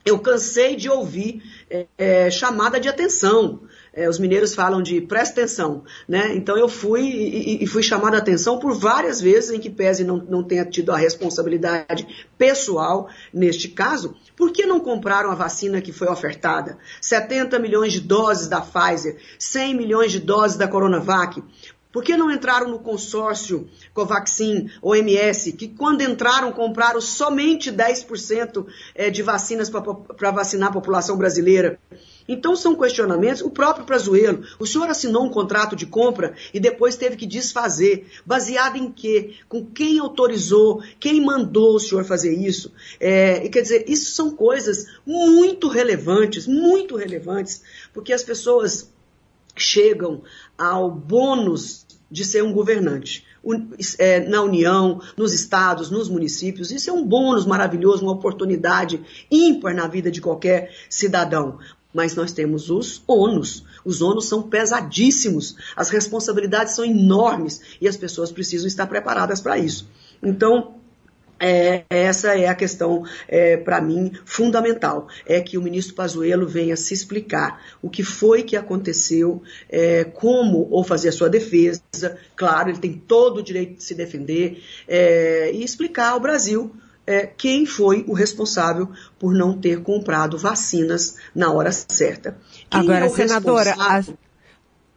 eu 0.06 0.20
cansei 0.20 0.76
de 0.76 0.88
ouvir 0.88 1.42
é, 1.68 1.86
é, 1.98 2.30
chamada 2.30 2.78
de 2.78 2.88
atenção. 2.88 3.60
É, 3.92 4.08
os 4.08 4.18
mineiros 4.18 4.54
falam 4.54 4.82
de 4.82 5.00
presta 5.00 5.40
atenção, 5.40 5.82
né? 6.06 6.34
Então 6.34 6.56
eu 6.56 6.68
fui 6.68 7.02
e, 7.02 7.64
e, 7.64 7.66
fui 7.66 7.82
chamada 7.82 8.16
a 8.16 8.20
atenção 8.20 8.58
por 8.58 8.74
várias 8.74 9.22
vezes 9.22 9.50
em 9.50 9.58
que 9.58 9.70
pese 9.70 10.04
não, 10.04 10.18
não 10.18 10.44
tenha 10.44 10.66
tido 10.66 10.92
a 10.92 10.98
responsabilidade 10.98 12.06
pessoal 12.36 13.08
neste 13.32 13.68
caso. 13.68 14.14
Por 14.36 14.52
que 14.52 14.66
não 14.66 14.80
compraram 14.80 15.30
a 15.30 15.34
vacina 15.34 15.80
que 15.80 15.92
foi 15.92 16.08
ofertada? 16.08 16.78
70 17.00 17.58
milhões 17.58 17.94
de 17.94 18.00
doses 18.00 18.48
da 18.48 18.60
Pfizer, 18.60 19.16
100 19.38 19.74
milhões 19.74 20.12
de 20.12 20.20
doses 20.20 20.58
da 20.58 20.68
Coronavac. 20.68 21.42
Por 21.96 22.04
que 22.04 22.14
não 22.14 22.30
entraram 22.30 22.68
no 22.68 22.78
consórcio 22.78 23.70
Covaxin, 23.94 24.70
OMS, 24.82 25.50
que 25.52 25.66
quando 25.66 26.02
entraram 26.02 26.52
compraram 26.52 27.00
somente 27.00 27.72
10% 27.72 28.66
eh, 28.94 29.08
de 29.08 29.22
vacinas 29.22 29.70
para 29.70 30.30
vacinar 30.30 30.68
a 30.68 30.72
população 30.72 31.16
brasileira? 31.16 31.80
Então 32.28 32.54
são 32.54 32.76
questionamentos. 32.76 33.40
O 33.40 33.48
próprio 33.48 33.86
Prazuelo, 33.86 34.44
o 34.58 34.66
senhor 34.66 34.90
assinou 34.90 35.24
um 35.24 35.30
contrato 35.30 35.74
de 35.74 35.86
compra 35.86 36.34
e 36.52 36.60
depois 36.60 36.96
teve 36.96 37.16
que 37.16 37.24
desfazer. 37.24 38.06
Baseado 38.26 38.76
em 38.76 38.92
quê? 38.92 39.36
Com 39.48 39.64
quem 39.64 39.98
autorizou? 39.98 40.82
Quem 41.00 41.24
mandou 41.24 41.76
o 41.76 41.80
senhor 41.80 42.04
fazer 42.04 42.34
isso? 42.34 42.74
É, 43.00 43.42
e 43.42 43.48
quer 43.48 43.62
dizer, 43.62 43.86
isso 43.88 44.10
são 44.10 44.36
coisas 44.36 44.84
muito 45.06 45.66
relevantes, 45.66 46.46
muito 46.46 46.94
relevantes, 46.94 47.62
porque 47.94 48.12
as 48.12 48.22
pessoas 48.22 48.94
chegam 49.56 50.22
ao 50.58 50.90
bônus 50.90 51.85
de 52.10 52.24
ser 52.24 52.42
um 52.42 52.52
governante. 52.52 53.24
É, 53.98 54.20
na 54.20 54.42
União, 54.42 55.00
nos 55.16 55.32
estados, 55.32 55.90
nos 55.90 56.08
municípios. 56.08 56.72
Isso 56.72 56.90
é 56.90 56.92
um 56.92 57.06
bônus 57.06 57.46
maravilhoso, 57.46 58.02
uma 58.02 58.12
oportunidade 58.12 59.00
ímpar 59.30 59.74
na 59.74 59.86
vida 59.86 60.10
de 60.10 60.20
qualquer 60.20 60.72
cidadão. 60.90 61.58
Mas 61.94 62.16
nós 62.16 62.32
temos 62.32 62.70
os 62.70 63.02
ônus. 63.06 63.64
Os 63.84 64.02
ônus 64.02 64.26
são 64.26 64.42
pesadíssimos, 64.42 65.56
as 65.76 65.90
responsabilidades 65.90 66.74
são 66.74 66.84
enormes 66.84 67.60
e 67.80 67.86
as 67.86 67.96
pessoas 67.96 68.32
precisam 68.32 68.66
estar 68.66 68.86
preparadas 68.86 69.40
para 69.40 69.56
isso. 69.58 69.88
Então, 70.20 70.74
é, 71.38 71.84
essa 71.90 72.38
é 72.38 72.46
a 72.46 72.54
questão, 72.54 73.04
é, 73.28 73.56
para 73.56 73.80
mim, 73.80 74.12
fundamental. 74.24 75.08
É 75.26 75.40
que 75.40 75.58
o 75.58 75.62
ministro 75.62 75.94
Pazuello 75.94 76.46
venha 76.46 76.76
se 76.76 76.94
explicar 76.94 77.62
o 77.82 77.90
que 77.90 78.02
foi 78.02 78.42
que 78.42 78.56
aconteceu, 78.56 79.42
é, 79.68 80.04
como 80.04 80.68
ou 80.70 80.82
fazer 80.82 81.08
a 81.10 81.12
sua 81.12 81.28
defesa. 81.28 81.80
Claro, 82.34 82.70
ele 82.70 82.78
tem 82.78 82.92
todo 82.92 83.38
o 83.38 83.42
direito 83.42 83.76
de 83.76 83.84
se 83.84 83.94
defender 83.94 84.62
é, 84.88 85.50
e 85.52 85.62
explicar 85.62 86.10
ao 86.10 86.20
Brasil 86.20 86.74
é, 87.06 87.26
quem 87.26 87.64
foi 87.64 88.04
o 88.08 88.12
responsável 88.12 88.88
por 89.18 89.32
não 89.32 89.58
ter 89.58 89.82
comprado 89.82 90.36
vacinas 90.36 91.16
na 91.34 91.52
hora 91.52 91.70
certa. 91.70 92.36
Quem 92.68 92.80
Agora, 92.80 93.06
é 93.06 93.08
senadora, 93.08 93.74
a, 93.78 94.02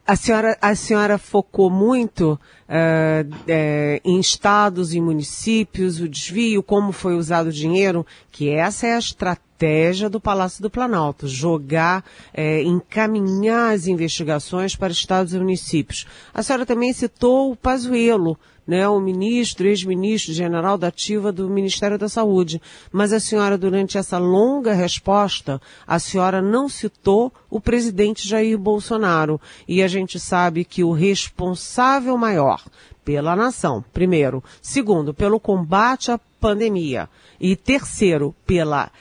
a, 0.09 0.15
senhora, 0.15 0.57
a 0.59 0.73
senhora 0.73 1.17
focou 1.19 1.69
muito 1.69 2.31
uh, 2.31 3.35
é, 3.47 4.01
em 4.03 4.19
estados 4.19 4.91
e 4.91 4.99
municípios, 4.99 6.01
o 6.01 6.09
desvio, 6.09 6.63
como 6.63 6.91
foi 6.91 7.15
usado 7.15 7.47
o 7.47 7.53
dinheiro, 7.53 8.03
que 8.31 8.49
essa 8.49 8.87
é 8.87 8.95
a 8.95 8.97
estratégia 8.97 10.09
do 10.09 10.19
Palácio 10.19 10.63
do 10.63 10.69
Planalto, 10.69 11.27
jogar, 11.27 12.03
é, 12.33 12.63
encaminhar 12.63 13.75
as 13.75 13.85
investigações 13.85 14.75
para 14.75 14.91
estados 14.91 15.35
e 15.35 15.37
municípios. 15.37 16.07
A 16.33 16.41
senhora 16.41 16.65
também 16.65 16.91
citou 16.91 17.51
o 17.51 17.55
Pazuello, 17.55 18.35
né, 18.69 18.87
o 18.87 18.99
ministro, 18.99 19.67
ex-ministro 19.67 20.31
general 20.31 20.77
da 20.77 20.89
ativa 20.89 21.31
do 21.31 21.49
Ministério 21.49 21.97
da 21.97 22.07
Saúde. 22.07 22.61
Mas 22.91 23.11
a 23.11 23.19
senhora, 23.19 23.57
durante 23.57 23.97
essa 23.97 24.19
longa 24.19 24.73
resposta, 24.73 25.59
a 25.87 25.97
senhora 25.97 26.39
não 26.39 26.69
citou 26.69 27.33
o 27.49 27.59
presidente 27.59 28.27
Jair 28.27 28.59
Bolsonaro. 28.59 29.41
E 29.67 29.81
a 29.81 29.87
gente 29.87 30.19
sabe 30.19 30.63
que 30.63 30.83
o 30.83 30.91
responsável 30.91 32.15
maior 32.15 32.63
pela 33.03 33.35
nação, 33.35 33.83
primeiro. 33.91 34.43
Segundo, 34.61 35.15
pelo 35.15 35.39
combate 35.39 36.11
à 36.11 36.19
pandemia. 36.39 37.09
E 37.39 37.55
terceiro, 37.55 38.35
pela 38.45 38.91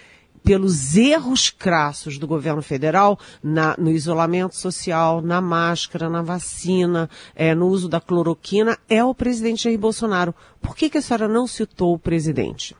pelos 0.44 0.96
erros 0.96 1.51
crassos 1.51 2.18
do 2.18 2.27
governo 2.27 2.62
federal 2.62 3.18
na, 3.42 3.74
no 3.79 3.90
isolamento 3.90 4.57
social, 4.57 5.20
na 5.20 5.40
máscara, 5.40 6.09
na 6.09 6.22
vacina, 6.22 7.09
é, 7.35 7.55
no 7.55 7.68
uso 7.68 7.88
da 7.88 8.01
cloroquina, 8.01 8.79
é 8.88 9.03
o 9.03 9.14
presidente 9.14 9.64
Jair 9.64 9.79
Bolsonaro. 9.79 10.35
Por 10.61 10.77
que, 10.77 10.90
que 10.90 10.98
a 10.98 11.03
senhora 11.03 11.29
não 11.29 11.46
citou 11.46 11.94
o 11.94 11.98
presidente? 11.98 12.74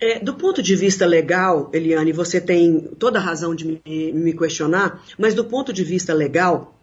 É, 0.00 0.18
do 0.18 0.34
ponto 0.34 0.62
de 0.62 0.74
vista 0.74 1.04
legal, 1.04 1.68
Eliane, 1.74 2.10
você 2.10 2.40
tem 2.40 2.80
toda 2.98 3.18
a 3.18 3.22
razão 3.22 3.54
de 3.54 3.66
me, 3.66 4.12
me 4.12 4.32
questionar, 4.32 5.04
mas 5.18 5.34
do 5.34 5.44
ponto 5.44 5.74
de 5.74 5.84
vista 5.84 6.14
legal, 6.14 6.79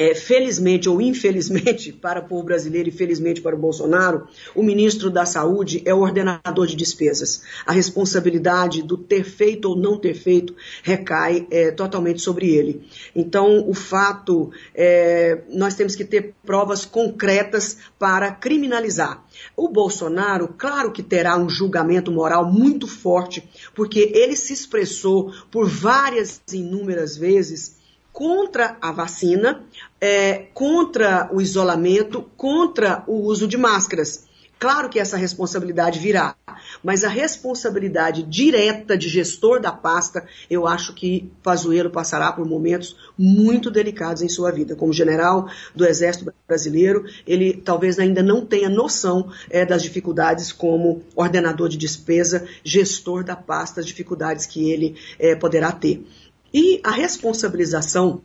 é, 0.00 0.14
felizmente 0.14 0.88
ou 0.88 0.98
infelizmente 0.98 1.92
para 2.00 2.20
o 2.20 2.24
povo 2.26 2.42
brasileiro 2.42 2.88
e 2.88 2.92
felizmente 2.92 3.42
para 3.42 3.54
o 3.54 3.58
Bolsonaro, 3.58 4.26
o 4.54 4.62
ministro 4.62 5.10
da 5.10 5.26
Saúde 5.26 5.82
é 5.84 5.92
o 5.92 6.00
ordenador 6.00 6.66
de 6.66 6.74
despesas. 6.74 7.42
A 7.66 7.72
responsabilidade 7.72 8.82
do 8.82 8.96
ter 8.96 9.24
feito 9.24 9.66
ou 9.66 9.76
não 9.76 9.98
ter 9.98 10.14
feito 10.14 10.56
recai 10.82 11.46
é, 11.50 11.70
totalmente 11.70 12.22
sobre 12.22 12.48
ele. 12.48 12.88
Então, 13.14 13.68
o 13.68 13.74
fato, 13.74 14.50
é, 14.74 15.42
nós 15.50 15.74
temos 15.74 15.94
que 15.94 16.04
ter 16.06 16.34
provas 16.46 16.86
concretas 16.86 17.76
para 17.98 18.32
criminalizar. 18.32 19.22
O 19.54 19.68
Bolsonaro, 19.68 20.54
claro 20.56 20.92
que 20.92 21.02
terá 21.02 21.36
um 21.36 21.50
julgamento 21.50 22.10
moral 22.10 22.50
muito 22.50 22.86
forte, 22.86 23.46
porque 23.74 24.12
ele 24.14 24.34
se 24.34 24.54
expressou 24.54 25.30
por 25.50 25.68
várias 25.68 26.40
inúmeras 26.50 27.18
vezes 27.18 27.78
contra 28.12 28.76
a 28.80 28.92
vacina, 28.92 29.64
é, 30.00 30.46
contra 30.54 31.28
o 31.32 31.40
isolamento, 31.40 32.22
contra 32.36 33.04
o 33.06 33.22
uso 33.22 33.46
de 33.46 33.56
máscaras. 33.56 34.28
Claro 34.60 34.90
que 34.90 35.00
essa 35.00 35.16
responsabilidade 35.16 35.98
virá, 35.98 36.36
mas 36.84 37.02
a 37.02 37.08
responsabilidade 37.08 38.22
direta 38.22 38.94
de 38.94 39.08
gestor 39.08 39.58
da 39.58 39.72
pasta, 39.72 40.26
eu 40.50 40.66
acho 40.66 40.92
que 40.92 41.32
Pazuello 41.42 41.88
passará 41.88 42.30
por 42.30 42.46
momentos 42.46 42.94
muito 43.16 43.70
delicados 43.70 44.20
em 44.20 44.28
sua 44.28 44.50
vida. 44.50 44.76
Como 44.76 44.92
general 44.92 45.48
do 45.74 45.86
Exército 45.86 46.30
Brasileiro, 46.46 47.06
ele 47.26 47.54
talvez 47.54 47.98
ainda 47.98 48.22
não 48.22 48.44
tenha 48.44 48.68
noção 48.68 49.32
é, 49.48 49.64
das 49.64 49.82
dificuldades 49.82 50.52
como 50.52 51.02
ordenador 51.16 51.66
de 51.66 51.78
despesa, 51.78 52.46
gestor 52.62 53.24
da 53.24 53.36
pasta, 53.36 53.80
as 53.80 53.86
dificuldades 53.86 54.44
que 54.44 54.70
ele 54.70 54.94
é, 55.18 55.34
poderá 55.34 55.72
ter. 55.72 56.04
E 56.52 56.82
a 56.84 56.90
responsabilização 56.90 58.20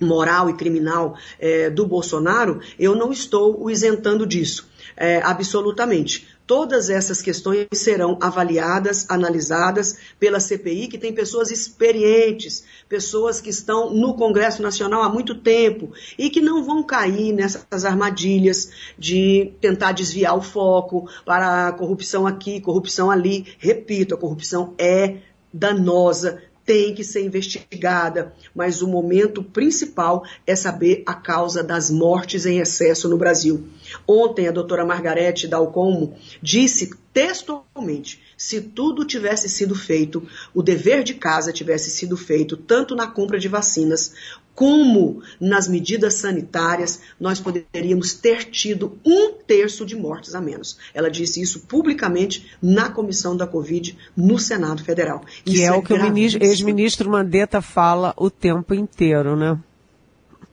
moral 0.00 0.50
e 0.50 0.54
criminal 0.54 1.16
é, 1.38 1.70
do 1.70 1.86
Bolsonaro, 1.86 2.60
eu 2.78 2.94
não 2.94 3.12
estou 3.12 3.62
o 3.62 3.70
isentando 3.70 4.26
disso, 4.26 4.68
é, 4.96 5.20
absolutamente. 5.22 6.26
Todas 6.46 6.90
essas 6.90 7.20
questões 7.20 7.66
serão 7.72 8.16
avaliadas, 8.20 9.04
analisadas 9.08 9.98
pela 10.18 10.38
CPI, 10.38 10.86
que 10.86 10.96
tem 10.96 11.12
pessoas 11.12 11.50
experientes, 11.50 12.64
pessoas 12.88 13.40
que 13.40 13.50
estão 13.50 13.92
no 13.92 14.14
Congresso 14.14 14.62
Nacional 14.62 15.02
há 15.02 15.08
muito 15.08 15.34
tempo 15.34 15.92
e 16.16 16.30
que 16.30 16.40
não 16.40 16.62
vão 16.62 16.84
cair 16.84 17.32
nessas 17.32 17.84
armadilhas 17.84 18.70
de 18.96 19.54
tentar 19.60 19.90
desviar 19.90 20.36
o 20.36 20.40
foco 20.40 21.10
para 21.24 21.72
corrupção 21.72 22.28
aqui, 22.28 22.60
corrupção 22.60 23.10
ali. 23.10 23.44
Repito, 23.58 24.14
a 24.14 24.18
corrupção 24.18 24.72
é 24.78 25.16
danosa, 25.52 26.42
tem 26.66 26.92
que 26.92 27.04
ser 27.04 27.24
investigada, 27.24 28.34
mas 28.52 28.82
o 28.82 28.88
momento 28.88 29.42
principal 29.42 30.24
é 30.44 30.56
saber 30.56 31.04
a 31.06 31.14
causa 31.14 31.62
das 31.62 31.88
mortes 31.88 32.44
em 32.44 32.58
excesso 32.58 33.08
no 33.08 33.16
Brasil. 33.16 33.68
Ontem 34.06 34.48
a 34.48 34.52
doutora 34.52 34.84
Margarete 34.84 35.46
Dalcomo 35.46 36.18
disse 36.42 36.90
textualmente: 37.12 38.20
se 38.36 38.60
tudo 38.60 39.06
tivesse 39.06 39.48
sido 39.48 39.74
feito, 39.74 40.28
o 40.52 40.62
dever 40.62 41.04
de 41.04 41.14
casa 41.14 41.52
tivesse 41.52 41.88
sido 41.88 42.16
feito 42.16 42.56
tanto 42.56 42.96
na 42.96 43.06
compra 43.06 43.38
de 43.38 43.48
vacinas 43.48 44.12
como 44.56 45.22
nas 45.38 45.68
medidas 45.68 46.14
sanitárias, 46.14 47.00
nós 47.20 47.38
poderíamos 47.38 48.14
ter 48.14 48.44
tido 48.44 48.98
um 49.04 49.34
terço 49.46 49.84
de 49.84 49.94
mortes 49.94 50.34
a 50.34 50.40
menos. 50.40 50.78
Ela 50.94 51.10
disse 51.10 51.42
isso 51.42 51.60
publicamente 51.68 52.50
na 52.60 52.88
comissão 52.88 53.36
da 53.36 53.46
Covid 53.46 53.96
no 54.16 54.38
Senado 54.38 54.82
Federal. 54.82 55.22
Que 55.44 55.62
é, 55.62 55.66
é, 55.66 55.72
o 55.72 55.82
que 55.82 55.92
o 55.92 56.42
ex-ministro 56.42 57.10
Mandetta 57.10 57.60
fala 57.60 58.14
o 58.16 58.30
tempo 58.30 58.74
inteiro, 58.74 59.36
né? 59.36 59.58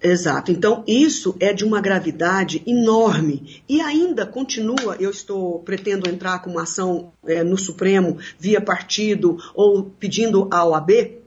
Exato. 0.01 0.51
Então, 0.51 0.83
isso 0.85 1.33
é 1.39 1.53
de 1.53 1.63
uma 1.63 1.79
gravidade 1.79 2.61
enorme. 2.67 3.63
E 3.69 3.79
ainda 3.79 4.25
continua, 4.25 4.97
eu 4.99 5.09
estou, 5.09 5.59
pretendo 5.59 6.09
entrar 6.09 6.39
com 6.39 6.49
uma 6.49 6.63
ação 6.63 7.13
é, 7.25 7.41
no 7.41 7.57
Supremo, 7.57 8.17
via 8.37 8.59
partido, 8.59 9.37
ou 9.55 9.83
pedindo 9.97 10.49
à 10.51 10.65
OAB, 10.65 11.22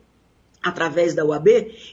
através 0.68 1.14
da 1.14 1.24
UAB, 1.24 1.46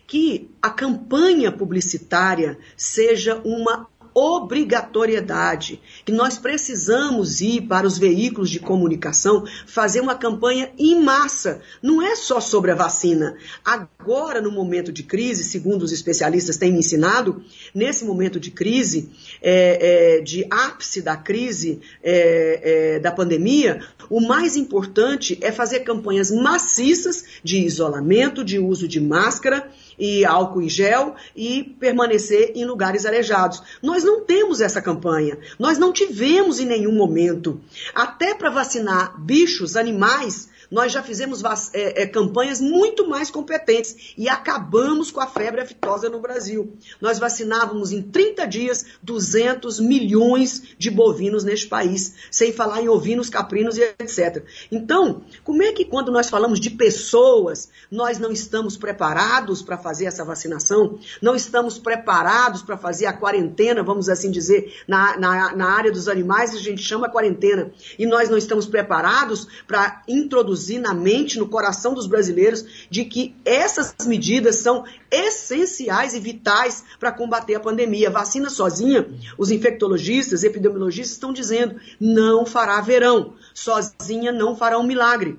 que 0.08 0.50
a 0.62 0.70
campanha 0.70 1.52
publicitária 1.52 2.58
seja 2.76 3.40
uma 3.46 3.88
obrigatoriedade, 4.14 5.82
que 6.06 6.12
nós 6.12 6.38
precisamos 6.38 7.42
ir 7.42 7.62
para 7.62 7.88
os 7.88 7.98
veículos 7.98 8.50
de 8.50 8.60
comunicação 8.60 9.44
fazer 9.66 10.02
uma 10.02 10.16
campanha 10.16 10.72
em 10.78 11.02
massa. 11.02 11.62
Não 11.82 12.02
é 12.02 12.16
só 12.16 12.40
sobre 12.40 12.72
a 12.72 12.76
vacina. 12.76 13.36
Agora, 13.64 14.42
no 14.42 14.52
momento 14.52 14.92
de 14.92 15.04
crise, 15.04 15.44
segundo 15.44 15.84
os 15.84 15.92
especialistas 15.92 16.58
têm 16.58 16.72
me 16.72 16.80
ensinado, 16.80 17.44
nesse 17.74 18.06
momento 18.06 18.40
de 18.40 18.52
crise, 18.52 19.10
é, 19.42 20.18
é, 20.18 20.22
de 20.22 20.46
ápice 20.50 21.02
da 21.02 21.16
crise 21.16 21.82
é, 22.04 22.96
é 22.96 23.00
da 23.00 23.12
pandemia, 23.12 23.82
o 24.10 24.22
mais 24.22 24.56
importante 24.56 25.38
é 25.42 25.52
fazer 25.52 25.82
campanhas 25.82 26.30
maciças 26.30 27.26
de 27.44 27.60
isolamento, 27.60 28.44
de 28.44 28.60
uso 28.60 28.88
de 28.88 29.00
máscara 29.00 29.72
e 29.98 30.26
álcool 30.26 30.62
em 30.62 30.70
gel 30.70 31.16
e 31.36 31.64
permanecer 31.64 32.52
em 32.56 32.66
lugares 32.66 33.06
arejados. 33.06 33.62
Nós 33.82 34.04
não 34.04 34.22
temos 34.22 34.62
essa 34.62 34.82
campanha. 34.82 35.38
Nós 35.58 35.78
não 35.78 35.92
tivemos 35.92 36.60
em 36.60 36.66
nenhum 36.66 36.94
momento. 36.94 37.60
Até 37.94 38.34
para 38.34 38.50
vacinar 38.50 39.20
bichos, 39.20 39.76
animais, 39.76 40.50
nós 40.74 40.92
já 40.92 41.04
fizemos 41.04 41.44
é, 41.72 42.02
é, 42.02 42.08
campanhas 42.08 42.60
muito 42.60 43.08
mais 43.08 43.30
competentes 43.30 44.14
e 44.18 44.28
acabamos 44.28 45.12
com 45.12 45.22
a 45.22 45.28
febre 45.28 45.62
aftosa 45.62 46.10
no 46.10 46.20
Brasil. 46.20 46.76
Nós 47.00 47.20
vacinávamos 47.20 47.92
em 47.92 48.02
30 48.02 48.48
dias 48.48 48.84
200 49.04 49.80
milhões 49.80 50.64
de 50.76 50.90
bovinos 50.90 51.44
neste 51.44 51.68
país, 51.68 52.16
sem 52.32 52.52
falar 52.52 52.82
em 52.82 52.90
ovinos, 52.90 53.30
caprinos 53.30 53.78
e 53.78 53.84
etc. 54.00 54.44
Então, 54.72 55.22
como 55.44 55.62
é 55.62 55.72
que 55.72 55.86
quando 55.86 56.12
nós 56.12 56.28
falamos 56.28 56.60
de 56.60 56.72
pessoas, 56.72 57.70
nós 57.92 58.18
não 58.18 58.32
estamos 58.32 58.76
preparados 58.76 59.62
para 59.62 59.78
fazer 59.78 60.06
essa 60.06 60.26
vacinação? 60.26 60.98
Não 61.22 61.36
estamos 61.36 61.78
preparados 61.78 62.64
para 62.64 62.80
fazer 62.80 63.06
a 63.06 63.14
quarentena, 63.14 63.84
vamos 63.84 64.10
assim 64.10 64.32
dizer, 64.32 64.74
na, 64.88 65.20
na, 65.20 65.56
na 65.56 65.70
área 65.70 65.92
dos 65.92 66.08
animais, 66.08 66.56
a 66.56 66.58
gente 66.58 66.82
chama 66.82 67.12
quarentena. 67.12 67.72
E 68.00 68.08
nós 68.08 68.28
não 68.28 68.40
estamos 68.40 68.66
preparados 68.66 69.48
para 69.68 70.02
introduzir 70.08 70.63
introduzir 70.64 70.80
na 70.80 70.94
mente, 70.94 71.38
no 71.38 71.48
coração 71.48 71.94
dos 71.94 72.08
brasileiros, 72.08 72.88
de 72.90 73.06
que 73.06 73.36
essas 73.44 73.94
medidas 74.06 74.58
são 74.58 74.84
essenciais 75.12 76.14
e 76.14 76.20
vitais 76.20 76.84
para 77.00 77.12
combater 77.12 77.56
a 77.56 77.60
pandemia. 77.60 78.08
A 78.08 78.12
vacina 78.12 78.50
sozinha, 78.50 79.08
os 79.38 79.52
infectologistas, 79.52 80.44
epidemiologistas 80.44 81.14
estão 81.14 81.34
dizendo, 81.34 81.80
não 82.00 82.46
fará 82.46 82.80
verão. 82.82 83.34
Sozinha 83.54 84.32
não 84.32 84.56
fará 84.56 84.80
um 84.80 84.84
milagre. 84.84 85.38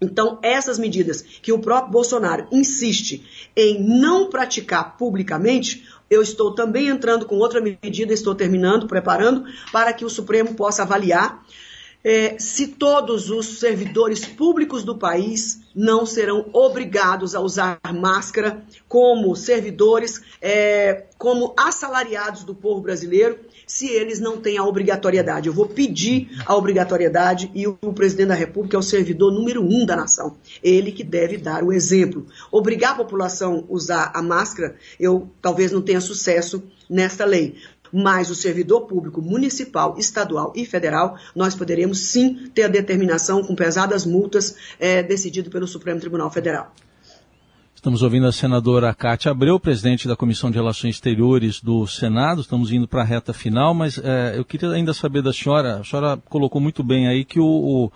Então, 0.00 0.38
essas 0.42 0.78
medidas 0.78 1.22
que 1.22 1.52
o 1.52 1.58
próprio 1.58 1.92
Bolsonaro 1.92 2.46
insiste 2.52 3.24
em 3.56 3.82
não 3.82 4.28
praticar 4.28 4.96
publicamente, 4.98 5.88
eu 6.10 6.20
estou 6.20 6.54
também 6.54 6.88
entrando 6.88 7.24
com 7.24 7.36
outra 7.36 7.62
medida, 7.62 8.12
estou 8.12 8.34
terminando, 8.34 8.86
preparando, 8.86 9.46
para 9.72 9.94
que 9.94 10.04
o 10.04 10.10
Supremo 10.10 10.54
possa 10.54 10.82
avaliar 10.82 11.42
é, 12.08 12.38
se 12.38 12.68
todos 12.68 13.30
os 13.30 13.58
servidores 13.58 14.24
públicos 14.24 14.84
do 14.84 14.96
país 14.96 15.60
não 15.74 16.06
serão 16.06 16.48
obrigados 16.52 17.34
a 17.34 17.40
usar 17.40 17.80
máscara 17.92 18.62
como 18.88 19.34
servidores, 19.34 20.22
é, 20.40 21.06
como 21.18 21.52
assalariados 21.58 22.44
do 22.44 22.54
povo 22.54 22.80
brasileiro, 22.80 23.40
se 23.66 23.88
eles 23.88 24.20
não 24.20 24.40
têm 24.40 24.56
a 24.56 24.64
obrigatoriedade. 24.64 25.48
Eu 25.48 25.52
vou 25.52 25.66
pedir 25.66 26.30
a 26.46 26.54
obrigatoriedade 26.54 27.50
e 27.52 27.66
o, 27.66 27.76
o 27.82 27.92
presidente 27.92 28.28
da 28.28 28.34
República 28.34 28.76
é 28.76 28.78
o 28.78 28.82
servidor 28.82 29.32
número 29.32 29.60
um 29.60 29.84
da 29.84 29.96
nação. 29.96 30.36
Ele 30.62 30.92
que 30.92 31.02
deve 31.02 31.36
dar 31.36 31.64
o 31.64 31.72
exemplo. 31.72 32.24
Obrigar 32.52 32.92
a 32.92 32.98
população 32.98 33.66
a 33.68 33.72
usar 33.72 34.12
a 34.14 34.22
máscara, 34.22 34.76
eu 35.00 35.28
talvez 35.42 35.72
não 35.72 35.82
tenha 35.82 36.00
sucesso 36.00 36.62
nesta 36.88 37.24
lei 37.24 37.56
mas 37.92 38.30
o 38.30 38.34
servidor 38.34 38.82
público 38.82 39.20
municipal, 39.20 39.96
estadual 39.98 40.52
e 40.54 40.64
federal, 40.64 41.16
nós 41.34 41.54
poderemos 41.54 41.98
sim 42.00 42.50
ter 42.54 42.64
a 42.64 42.68
determinação 42.68 43.42
com 43.42 43.54
pesadas 43.54 44.04
multas 44.04 44.56
é, 44.78 45.02
decidido 45.02 45.50
pelo 45.50 45.66
Supremo 45.66 46.00
Tribunal 46.00 46.30
Federal. 46.30 46.72
Estamos 47.74 48.02
ouvindo 48.02 48.26
a 48.26 48.32
senadora 48.32 48.92
Cátia 48.94 49.30
Abreu, 49.30 49.60
presidente 49.60 50.08
da 50.08 50.16
Comissão 50.16 50.50
de 50.50 50.56
Relações 50.56 50.96
Exteriores 50.96 51.60
do 51.60 51.86
Senado. 51.86 52.40
Estamos 52.40 52.72
indo 52.72 52.88
para 52.88 53.02
a 53.02 53.04
reta 53.04 53.32
final, 53.32 53.74
mas 53.74 53.96
é, 53.98 54.36
eu 54.36 54.44
queria 54.44 54.70
ainda 54.70 54.92
saber 54.92 55.22
da 55.22 55.32
senhora. 55.32 55.80
A 55.80 55.84
senhora 55.84 56.16
colocou 56.28 56.60
muito 56.60 56.82
bem 56.82 57.06
aí 57.06 57.24
que 57.24 57.38
o, 57.38 57.44
o 57.44 57.92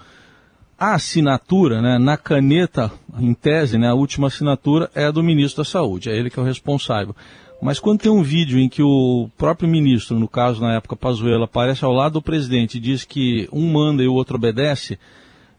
a 0.79 0.95
assinatura, 0.95 1.83
né, 1.83 1.99
na 1.99 2.17
caneta, 2.17 2.91
em 3.19 3.35
tese, 3.35 3.77
né, 3.77 3.89
a 3.89 3.95
última 3.95 4.29
assinatura 4.29 4.91
é 4.95 5.05
a 5.05 5.11
do 5.11 5.23
ministro 5.23 5.63
da 5.63 5.69
Saúde, 5.69 6.09
é 6.09 6.17
ele 6.17 6.31
que 6.31 6.39
é 6.39 6.43
o 6.43 6.47
responsável. 6.47 7.15
Mas 7.61 7.79
quando 7.79 8.01
tem 8.01 8.11
um 8.11 8.23
vídeo 8.23 8.59
em 8.59 8.69
que 8.69 8.83
o 8.83 9.29
próprio 9.37 9.69
ministro, 9.69 10.19
no 10.19 10.29
caso 10.29 10.61
na 10.61 10.77
época 10.77 10.97
Pazuello, 10.97 11.45
aparece 11.45 11.85
ao 11.85 11.93
lado 11.93 12.15
do 12.15 12.23
presidente 12.23 12.79
e 12.79 12.81
diz 12.81 13.05
que 13.05 13.49
um 13.53 13.71
manda 13.71 14.03
e 14.03 14.09
o 14.09 14.15
outro 14.15 14.37
obedece, 14.37 14.99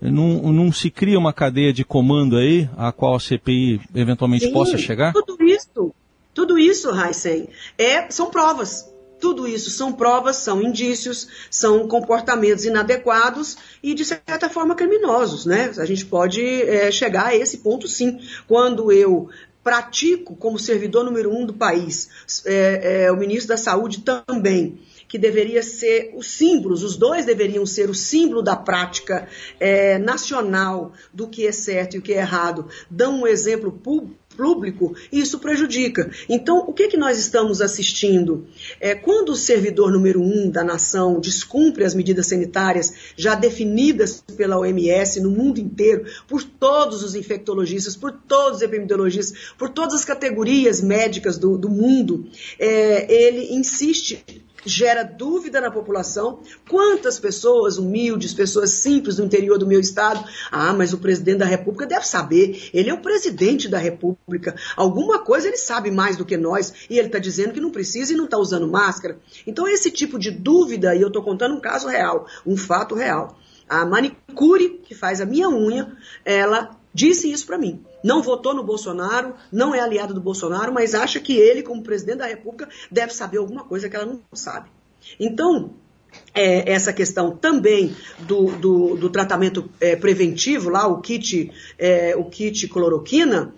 não, 0.01 0.51
não 0.51 0.71
se 0.71 0.89
cria 0.89 1.19
uma 1.19 1.31
cadeia 1.31 1.71
de 1.71 1.85
comando 1.85 2.37
aí 2.37 2.67
a 2.75 2.91
qual 2.91 3.15
a 3.15 3.19
CPI 3.19 3.81
eventualmente 3.93 4.45
Sim, 4.45 4.51
possa 4.51 4.77
chegar? 4.77 5.13
Tudo 5.13 5.43
isso, 5.43 5.93
tudo 6.33 6.57
isso, 6.57 6.89
Heisen, 6.89 7.47
é, 7.77 8.09
são 8.09 8.31
provas. 8.31 8.89
Tudo 9.19 9.47
isso 9.47 9.69
são 9.69 9.93
provas, 9.93 10.37
são 10.37 10.63
indícios, 10.63 11.27
são 11.51 11.87
comportamentos 11.87 12.65
inadequados 12.65 13.55
e, 13.83 13.93
de 13.93 14.03
certa 14.03 14.49
forma, 14.49 14.73
criminosos. 14.73 15.45
Né? 15.45 15.71
A 15.77 15.85
gente 15.85 16.07
pode 16.07 16.43
é, 16.43 16.91
chegar 16.91 17.27
a 17.27 17.35
esse 17.35 17.59
ponto, 17.59 17.87
sim. 17.87 18.19
Quando 18.47 18.91
eu 18.91 19.29
pratico 19.63 20.35
como 20.35 20.57
servidor 20.57 21.03
número 21.03 21.31
um 21.31 21.45
do 21.45 21.53
país, 21.53 22.09
é, 22.45 23.03
é, 23.03 23.11
o 23.11 23.17
ministro 23.17 23.49
da 23.49 23.57
Saúde 23.57 24.01
também, 24.01 24.79
que 25.07 25.17
deveria 25.17 25.61
ser 25.61 26.13
os 26.15 26.27
símbolos, 26.27 26.83
os 26.83 26.95
dois 26.95 27.25
deveriam 27.25 27.65
ser 27.65 27.89
o 27.89 27.93
símbolo 27.93 28.41
da 28.41 28.55
prática 28.55 29.27
é, 29.59 29.97
nacional 29.97 30.93
do 31.13 31.27
que 31.27 31.45
é 31.45 31.51
certo 31.51 31.95
e 31.95 31.99
o 31.99 32.01
que 32.01 32.13
é 32.13 32.17
errado, 32.17 32.67
dão 32.89 33.21
um 33.21 33.27
exemplo 33.27 33.71
público 33.71 34.20
público, 34.51 34.95
isso 35.11 35.39
prejudica. 35.39 36.11
Então, 36.29 36.59
o 36.67 36.73
que, 36.73 36.87
que 36.87 36.97
nós 36.97 37.17
estamos 37.17 37.61
assistindo? 37.61 38.45
É, 38.79 38.93
quando 38.93 39.29
o 39.29 39.35
servidor 39.35 39.91
número 39.91 40.21
um 40.21 40.49
da 40.49 40.63
nação 40.63 41.19
descumpre 41.19 41.83
as 41.83 41.95
medidas 41.95 42.27
sanitárias 42.27 42.93
já 43.15 43.33
definidas 43.33 44.23
pela 44.37 44.59
OMS 44.59 45.19
no 45.21 45.31
mundo 45.31 45.59
inteiro, 45.59 46.05
por 46.27 46.43
todos 46.43 47.03
os 47.03 47.15
infectologistas, 47.15 47.95
por 47.95 48.11
todos 48.11 48.57
os 48.57 48.61
epidemiologistas, 48.61 49.53
por 49.57 49.69
todas 49.69 49.95
as 49.95 50.05
categorias 50.05 50.81
médicas 50.81 51.37
do, 51.37 51.57
do 51.57 51.69
mundo, 51.69 52.27
é, 52.59 53.11
ele 53.11 53.53
insiste 53.53 54.23
gera 54.65 55.03
dúvida 55.03 55.59
na 55.59 55.71
população. 55.71 56.39
Quantas 56.69 57.19
pessoas 57.19 57.77
humildes, 57.77 58.33
pessoas 58.33 58.71
simples 58.71 59.17
do 59.17 59.23
interior 59.23 59.57
do 59.57 59.67
meu 59.67 59.79
estado, 59.79 60.23
ah, 60.51 60.73
mas 60.73 60.93
o 60.93 60.97
presidente 60.97 61.39
da 61.39 61.45
República 61.45 61.85
deve 61.85 62.07
saber, 62.07 62.69
ele 62.73 62.89
é 62.89 62.93
o 62.93 63.01
presidente 63.01 63.67
da 63.67 63.77
República. 63.77 64.55
Alguma 64.75 65.19
coisa 65.19 65.47
ele 65.47 65.57
sabe 65.57 65.91
mais 65.91 66.17
do 66.17 66.25
que 66.25 66.37
nós 66.37 66.73
e 66.89 66.97
ele 66.97 67.07
está 67.07 67.19
dizendo 67.19 67.53
que 67.53 67.61
não 67.61 67.71
precisa 67.71 68.13
e 68.13 68.15
não 68.15 68.25
está 68.25 68.37
usando 68.37 68.67
máscara. 68.67 69.17
Então, 69.45 69.67
esse 69.67 69.91
tipo 69.91 70.17
de 70.17 70.31
dúvida, 70.31 70.95
e 70.95 71.01
eu 71.01 71.07
estou 71.07 71.23
contando 71.23 71.55
um 71.55 71.61
caso 71.61 71.87
real, 71.87 72.25
um 72.45 72.57
fato 72.57 72.95
real. 72.95 73.37
A 73.67 73.85
manicure 73.85 74.81
que 74.83 74.93
faz 74.93 75.21
a 75.21 75.25
minha 75.25 75.49
unha, 75.49 75.95
ela 76.25 76.71
disse 76.93 77.31
isso 77.31 77.45
para 77.45 77.57
mim. 77.57 77.83
Não 78.03 78.21
votou 78.21 78.53
no 78.53 78.63
Bolsonaro, 78.63 79.35
não 79.51 79.75
é 79.75 79.79
aliado 79.79 80.13
do 80.13 80.21
Bolsonaro, 80.21 80.73
mas 80.73 80.95
acha 80.95 81.19
que 81.19 81.33
ele, 81.33 81.63
como 81.63 81.83
presidente 81.83 82.19
da 82.19 82.27
República, 82.27 82.69
deve 82.89 83.13
saber 83.13 83.37
alguma 83.37 83.63
coisa 83.63 83.89
que 83.89 83.95
ela 83.95 84.05
não 84.05 84.21
sabe. 84.33 84.69
Então, 85.19 85.73
é, 86.33 86.71
essa 86.71 86.91
questão 86.93 87.35
também 87.35 87.95
do, 88.19 88.51
do, 88.57 88.95
do 88.95 89.09
tratamento 89.09 89.69
é, 89.79 89.95
preventivo, 89.95 90.69
lá, 90.69 90.87
o 90.87 91.01
kit, 91.01 91.51
é, 91.77 92.15
o 92.15 92.25
kit 92.25 92.67
cloroquina, 92.67 93.53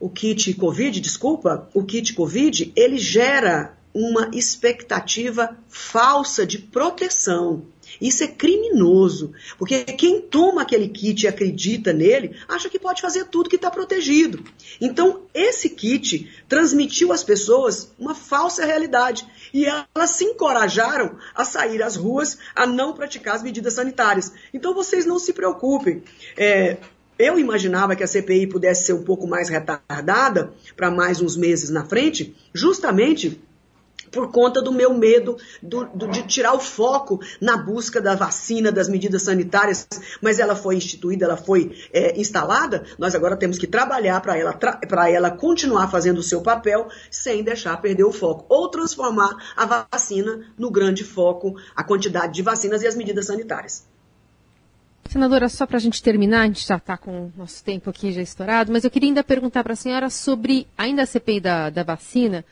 o 0.00 0.08
kit 0.08 0.52
Covid, 0.54 1.00
desculpa, 1.00 1.68
o 1.72 1.84
kit 1.84 2.14
Covid, 2.14 2.72
ele 2.74 2.98
gera 2.98 3.76
uma 3.94 4.30
expectativa 4.32 5.56
falsa 5.68 6.46
de 6.46 6.58
proteção. 6.58 7.62
Isso 8.02 8.24
é 8.24 8.26
criminoso, 8.26 9.32
porque 9.56 9.84
quem 9.84 10.20
toma 10.20 10.62
aquele 10.62 10.88
kit 10.88 11.22
e 11.22 11.28
acredita 11.28 11.92
nele, 11.92 12.36
acha 12.48 12.68
que 12.68 12.76
pode 12.76 13.00
fazer 13.00 13.26
tudo 13.26 13.48
que 13.48 13.54
está 13.54 13.70
protegido. 13.70 14.42
Então, 14.80 15.22
esse 15.32 15.70
kit 15.70 16.28
transmitiu 16.48 17.12
às 17.12 17.22
pessoas 17.22 17.92
uma 17.96 18.12
falsa 18.12 18.66
realidade 18.66 19.24
e 19.54 19.66
elas 19.66 20.10
se 20.10 20.24
encorajaram 20.24 21.16
a 21.32 21.44
sair 21.44 21.80
às 21.80 21.94
ruas, 21.94 22.38
a 22.56 22.66
não 22.66 22.92
praticar 22.92 23.36
as 23.36 23.42
medidas 23.44 23.74
sanitárias. 23.74 24.32
Então, 24.52 24.74
vocês 24.74 25.06
não 25.06 25.20
se 25.20 25.32
preocupem. 25.32 26.02
É, 26.36 26.78
eu 27.16 27.38
imaginava 27.38 27.94
que 27.94 28.02
a 28.02 28.08
CPI 28.08 28.48
pudesse 28.48 28.86
ser 28.86 28.94
um 28.94 29.04
pouco 29.04 29.28
mais 29.28 29.48
retardada 29.48 30.52
para 30.76 30.90
mais 30.90 31.20
uns 31.20 31.36
meses 31.36 31.70
na 31.70 31.84
frente, 31.84 32.34
justamente 32.52 33.40
por 34.12 34.30
conta 34.30 34.60
do 34.60 34.70
meu 34.70 34.92
medo 34.94 35.38
do, 35.62 35.86
do, 35.86 36.06
de 36.08 36.22
tirar 36.24 36.52
o 36.52 36.60
foco 36.60 37.18
na 37.40 37.56
busca 37.56 38.00
da 38.00 38.14
vacina, 38.14 38.70
das 38.70 38.88
medidas 38.88 39.22
sanitárias, 39.22 39.88
mas 40.20 40.38
ela 40.38 40.54
foi 40.54 40.76
instituída, 40.76 41.24
ela 41.24 41.36
foi 41.36 41.74
é, 41.92 42.20
instalada, 42.20 42.84
nós 42.98 43.14
agora 43.14 43.36
temos 43.36 43.58
que 43.58 43.66
trabalhar 43.66 44.20
para 44.20 44.38
ela, 44.38 44.52
para 44.52 45.10
ela 45.10 45.30
continuar 45.30 45.90
fazendo 45.90 46.18
o 46.18 46.22
seu 46.22 46.42
papel 46.42 46.88
sem 47.10 47.42
deixar 47.42 47.80
perder 47.80 48.04
o 48.04 48.12
foco, 48.12 48.44
ou 48.48 48.68
transformar 48.68 49.34
a 49.56 49.86
vacina 49.90 50.52
no 50.58 50.70
grande 50.70 51.02
foco, 51.02 51.56
a 51.74 51.82
quantidade 51.82 52.34
de 52.34 52.42
vacinas 52.42 52.82
e 52.82 52.86
as 52.86 52.94
medidas 52.94 53.26
sanitárias. 53.26 53.90
Senadora, 55.08 55.48
só 55.48 55.66
para 55.66 55.76
a 55.76 55.80
gente 55.80 56.02
terminar, 56.02 56.42
a 56.42 56.46
gente 56.46 56.66
já 56.66 56.76
está 56.76 56.96
com 56.96 57.26
o 57.26 57.32
nosso 57.36 57.62
tempo 57.64 57.90
aqui 57.90 58.12
já 58.12 58.22
estourado, 58.22 58.72
mas 58.72 58.84
eu 58.84 58.90
queria 58.90 59.08
ainda 59.08 59.24
perguntar 59.24 59.62
para 59.62 59.72
a 59.72 59.76
senhora 59.76 60.08
sobre 60.08 60.66
ainda 60.78 61.02
a 61.02 61.06
CPI 61.06 61.40
da, 61.40 61.70
da 61.70 61.82
vacina. 61.82 62.44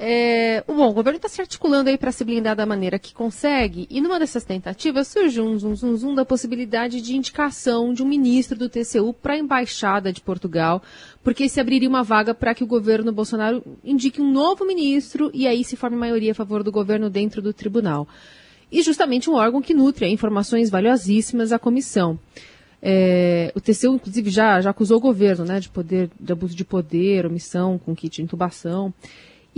É, 0.00 0.62
bom, 0.64 0.90
o 0.90 0.92
governo 0.92 1.16
está 1.16 1.28
se 1.28 1.40
articulando 1.40 1.90
aí 1.90 1.98
para 1.98 2.12
se 2.12 2.22
blindar 2.22 2.54
da 2.54 2.64
maneira 2.64 3.00
que 3.00 3.12
consegue, 3.12 3.84
e 3.90 4.00
numa 4.00 4.20
dessas 4.20 4.44
tentativas 4.44 5.08
surgiu 5.08 5.44
um 5.44 5.58
zum, 5.58 5.74
zum, 5.74 5.96
zum 5.96 6.14
da 6.14 6.24
possibilidade 6.24 7.00
de 7.00 7.16
indicação 7.16 7.92
de 7.92 8.00
um 8.00 8.06
ministro 8.06 8.56
do 8.56 8.68
TCU 8.68 9.12
para 9.12 9.34
a 9.34 9.38
Embaixada 9.38 10.12
de 10.12 10.20
Portugal, 10.20 10.80
porque 11.20 11.48
se 11.48 11.58
abriria 11.58 11.88
uma 11.88 12.04
vaga 12.04 12.32
para 12.32 12.54
que 12.54 12.62
o 12.62 12.66
governo 12.66 13.10
Bolsonaro 13.10 13.60
indique 13.82 14.22
um 14.22 14.30
novo 14.30 14.64
ministro 14.64 15.32
e 15.34 15.48
aí 15.48 15.64
se 15.64 15.74
forme 15.74 15.96
maioria 15.96 16.30
a 16.30 16.34
favor 16.34 16.62
do 16.62 16.70
governo 16.70 17.10
dentro 17.10 17.42
do 17.42 17.52
tribunal. 17.52 18.06
E 18.70 18.82
justamente 18.82 19.28
um 19.28 19.34
órgão 19.34 19.60
que 19.60 19.74
nutre 19.74 20.06
informações 20.06 20.70
valiosíssimas 20.70 21.50
à 21.50 21.58
comissão. 21.58 22.16
É, 22.80 23.50
o 23.52 23.60
TCU, 23.60 23.94
inclusive, 23.94 24.30
já, 24.30 24.60
já 24.60 24.70
acusou 24.70 24.98
o 24.98 25.00
governo 25.00 25.44
né, 25.44 25.58
de, 25.58 25.68
poder, 25.68 26.08
de 26.20 26.32
abuso 26.32 26.54
de 26.54 26.64
poder, 26.64 27.26
omissão 27.26 27.78
com 27.78 27.96
kit 27.96 28.14
de 28.14 28.22
intubação. 28.22 28.94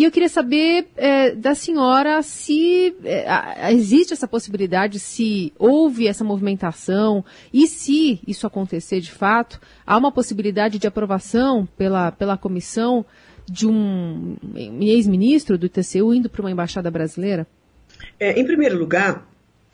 E 0.00 0.04
eu 0.04 0.10
queria 0.10 0.30
saber 0.30 0.88
é, 0.96 1.32
da 1.32 1.54
senhora 1.54 2.22
se 2.22 2.96
é, 3.04 3.70
existe 3.70 4.14
essa 4.14 4.26
possibilidade, 4.26 4.98
se 4.98 5.52
houve 5.58 6.06
essa 6.06 6.24
movimentação 6.24 7.22
e 7.52 7.66
se 7.66 8.18
isso 8.26 8.46
acontecer 8.46 9.02
de 9.02 9.12
fato, 9.12 9.60
há 9.86 9.98
uma 9.98 10.10
possibilidade 10.10 10.78
de 10.78 10.86
aprovação 10.86 11.68
pela, 11.76 12.12
pela 12.12 12.38
comissão 12.38 13.04
de 13.44 13.66
um 13.66 14.38
ex-ministro 14.80 15.58
do 15.58 15.68
TCU 15.68 16.14
indo 16.14 16.30
para 16.30 16.40
uma 16.40 16.50
embaixada 16.50 16.90
brasileira? 16.90 17.46
É, 18.18 18.40
em 18.40 18.46
primeiro 18.46 18.78
lugar, 18.78 19.28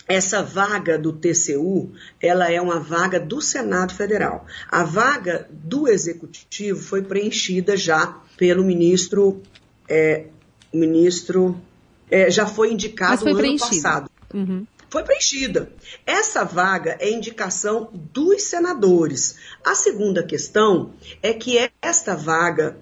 essa 0.09 0.43
vaga 0.43 0.99
do 0.99 1.13
TCU, 1.13 1.93
ela 2.21 2.51
é 2.51 2.61
uma 2.61 2.81
vaga 2.81 3.21
do 3.21 3.41
Senado 3.41 3.95
Federal. 3.95 4.45
A 4.69 4.83
vaga 4.83 5.47
do 5.51 5.87
Executivo 5.87 6.81
foi 6.81 7.03
preenchida 7.03 7.77
já 7.77 8.21
pelo 8.37 8.65
ministro 8.65 9.41
é, 9.89 10.27
o 10.73 10.77
ministro 10.77 11.61
é, 12.11 12.31
já 12.31 12.47
foi 12.47 12.73
indicado 12.73 13.23
foi 13.23 13.33
no 13.33 13.39
ano 13.39 13.59
passado. 13.59 14.11
Uhum. 14.33 14.67
Foi 14.89 15.03
preenchida. 15.03 15.71
Essa 16.07 16.45
vaga 16.45 16.97
é 17.01 17.11
indicação 17.11 17.91
dos 17.93 18.45
senadores. 18.45 19.37
A 19.65 19.75
segunda 19.75 20.23
questão 20.23 20.93
é 21.23 21.33
que 21.33 21.71
esta 21.83 22.15
vaga 22.15 22.77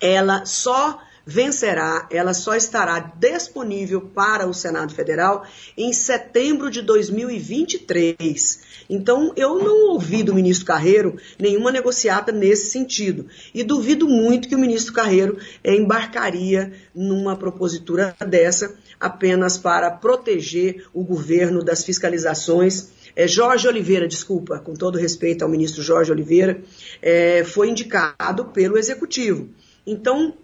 ela 0.00 0.44
só 0.44 1.00
vencerá, 1.26 2.06
ela 2.10 2.34
só 2.34 2.54
estará 2.54 2.98
disponível 3.18 4.00
para 4.00 4.46
o 4.46 4.54
Senado 4.54 4.94
Federal 4.94 5.46
em 5.76 5.92
setembro 5.92 6.70
de 6.70 6.82
2023. 6.82 8.60
Então, 8.88 9.32
eu 9.36 9.58
não 9.58 9.92
ouvi 9.92 10.22
do 10.22 10.34
ministro 10.34 10.66
Carreiro 10.66 11.16
nenhuma 11.38 11.72
negociata 11.72 12.30
nesse 12.30 12.70
sentido. 12.70 13.26
E 13.54 13.62
duvido 13.62 14.06
muito 14.06 14.48
que 14.48 14.54
o 14.54 14.58
ministro 14.58 14.92
Carreiro 14.92 15.38
embarcaria 15.64 16.72
numa 16.94 17.36
propositura 17.36 18.14
dessa 18.26 18.74
apenas 19.00 19.56
para 19.56 19.90
proteger 19.90 20.86
o 20.92 21.02
governo 21.02 21.62
das 21.64 21.84
fiscalizações 21.84 22.92
é, 23.16 23.28
Jorge 23.28 23.68
Oliveira, 23.68 24.08
desculpa, 24.08 24.58
com 24.58 24.74
todo 24.74 24.98
respeito 24.98 25.42
ao 25.42 25.48
ministro 25.48 25.82
Jorge 25.82 26.10
Oliveira, 26.10 26.60
é, 27.00 27.44
foi 27.44 27.68
indicado 27.68 28.46
pelo 28.46 28.76
executivo. 28.76 29.48
Então, 29.86 30.34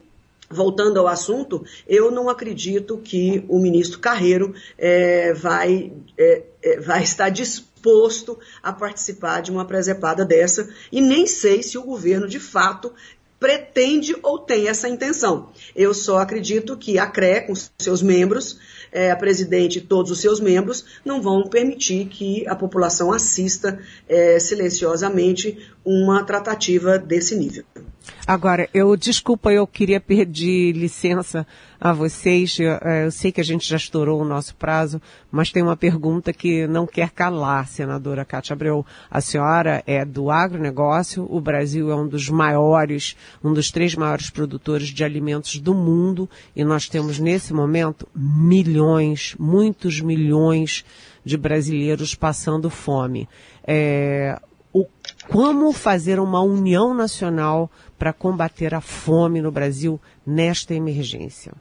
voltando 0.51 0.99
ao 0.99 1.07
assunto, 1.07 1.65
eu 1.87 2.11
não 2.11 2.29
acredito 2.29 2.99
que 2.99 3.45
o 3.49 3.61
ministro 3.61 4.01
Carreiro 4.01 4.53
é, 4.77 5.33
vai, 5.33 5.93
é, 6.19 6.43
é, 6.63 6.81
vai 6.81 7.05
estar 7.05 7.29
disposto 7.29 8.37
a 8.63 8.73
participar 8.73 9.41
de 9.41 9.51
uma 9.51 9.65
presepada 9.65 10.25
dessa 10.25 10.69
e 10.91 11.01
nem 11.01 11.27
sei 11.27 11.63
se 11.63 11.79
o 11.79 11.85
governo 11.85 12.27
de 12.27 12.41
fato 12.41 12.93
pretende 13.39 14.15
ou 14.23 14.39
tem 14.39 14.69
essa 14.69 14.87
intenção. 14.87 15.49
Eu 15.75 15.95
só 15.95 16.19
acredito 16.19 16.77
que 16.77 16.99
a 16.99 17.07
CRE, 17.07 17.47
com 17.47 17.55
seus 17.79 18.03
membros, 18.03 18.59
é, 18.93 19.11
a 19.11 19.17
presidente 19.17 19.79
e 19.79 19.81
todos 19.81 20.11
os 20.11 20.21
seus 20.21 20.41
membros 20.41 20.85
não 21.05 21.23
vão 21.23 21.45
permitir 21.49 22.07
que 22.07 22.47
a 22.47 22.55
população 22.55 23.11
assista 23.11 23.79
é, 24.07 24.39
silenciosamente 24.39 25.59
uma 25.83 26.23
tratativa 26.23 26.99
desse 26.99 27.35
nível. 27.35 27.65
Agora, 28.27 28.69
eu 28.73 28.97
desculpa, 28.97 29.53
eu 29.53 29.67
queria 29.67 30.01
pedir 30.01 30.73
licença 30.73 31.47
a 31.81 31.93
vocês. 31.93 32.59
Eu, 32.59 32.73
é, 32.83 33.07
eu, 33.07 33.11
sei 33.11 33.33
que 33.33 33.41
a 33.41 33.45
gente 33.45 33.69
já 33.69 33.77
estourou 33.77 34.21
o 34.21 34.25
nosso 34.25 34.55
prazo, 34.55 35.01
mas 35.31 35.51
tem 35.51 35.63
uma 35.63 35.77
pergunta 35.77 36.33
que 36.33 36.67
não 36.67 36.87
quer 36.87 37.11
calar, 37.11 37.67
senadora 37.67 38.25
Cátia 38.25 38.53
Abreu. 38.53 38.85
A 39.11 39.21
senhora 39.21 39.83
é 39.87 40.05
do 40.05 40.31
agronegócio, 40.31 41.27
o 41.29 41.41
Brasil 41.41 41.91
é 41.91 41.97
um 41.97 42.07
dos 42.07 42.29
maiores, 42.29 43.17
um 43.43 43.53
dos 43.53 43.71
três 43.71 43.95
maiores 43.95 44.31
produtores 44.31 44.89
de 44.89 45.03
alimentos 45.03 45.59
do 45.59 45.75
mundo 45.75 46.29
e 46.55 46.63
nós 46.63 46.89
temos 46.89 47.19
nesse 47.19 47.53
momento 47.53 48.07
milhões, 48.15 49.35
muitos 49.39 50.01
milhões 50.01 50.85
de 51.25 51.37
brasileiros 51.37 52.15
passando 52.15 52.71
fome. 52.71 53.29
É, 53.67 54.39
o, 54.73 54.87
como 55.29 55.73
fazer 55.73 56.19
uma 56.19 56.41
união 56.41 56.95
nacional 56.95 57.71
para 57.99 58.13
combater 58.13 58.75
a 58.75 58.81
fome 58.81 59.41
no 59.41 59.51
Brasil 59.51 60.01
nesta 60.27 60.75
emergência? 60.75 61.53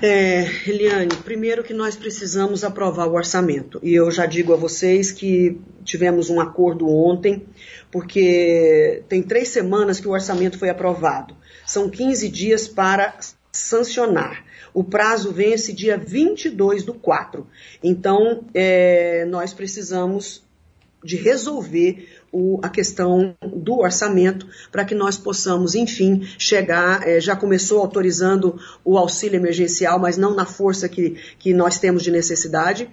É, 0.00 0.44
Eliane, 0.66 1.14
primeiro 1.22 1.62
que 1.62 1.74
nós 1.74 1.94
precisamos 1.94 2.64
aprovar 2.64 3.06
o 3.08 3.14
orçamento. 3.14 3.78
E 3.82 3.94
eu 3.94 4.10
já 4.10 4.26
digo 4.26 4.52
a 4.52 4.56
vocês 4.56 5.12
que 5.12 5.60
tivemos 5.84 6.30
um 6.30 6.40
acordo 6.40 6.88
ontem, 6.88 7.44
porque 7.90 9.02
tem 9.08 9.22
três 9.22 9.48
semanas 9.48 10.00
que 10.00 10.08
o 10.08 10.12
orçamento 10.12 10.58
foi 10.58 10.70
aprovado. 10.70 11.36
São 11.66 11.90
15 11.90 12.28
dias 12.28 12.66
para 12.66 13.14
sancionar. 13.52 14.44
O 14.72 14.82
prazo 14.82 15.30
vence 15.30 15.72
dia 15.72 15.98
22 15.98 16.82
do 16.82 16.94
4. 16.94 17.46
Então, 17.82 18.44
é, 18.54 19.26
nós 19.26 19.52
precisamos 19.52 20.42
de 21.04 21.16
resolver 21.16 22.21
o, 22.32 22.58
a 22.62 22.68
questão 22.70 23.36
do 23.46 23.80
orçamento 23.80 24.46
para 24.70 24.84
que 24.84 24.94
nós 24.94 25.18
possamos, 25.18 25.74
enfim, 25.74 26.26
chegar. 26.38 27.06
É, 27.06 27.20
já 27.20 27.36
começou 27.36 27.80
autorizando 27.80 28.58
o 28.82 28.96
auxílio 28.96 29.36
emergencial, 29.36 29.98
mas 29.98 30.16
não 30.16 30.34
na 30.34 30.46
força 30.46 30.88
que, 30.88 31.16
que 31.38 31.52
nós 31.52 31.78
temos 31.78 32.02
de 32.02 32.10
necessidade. 32.10 32.88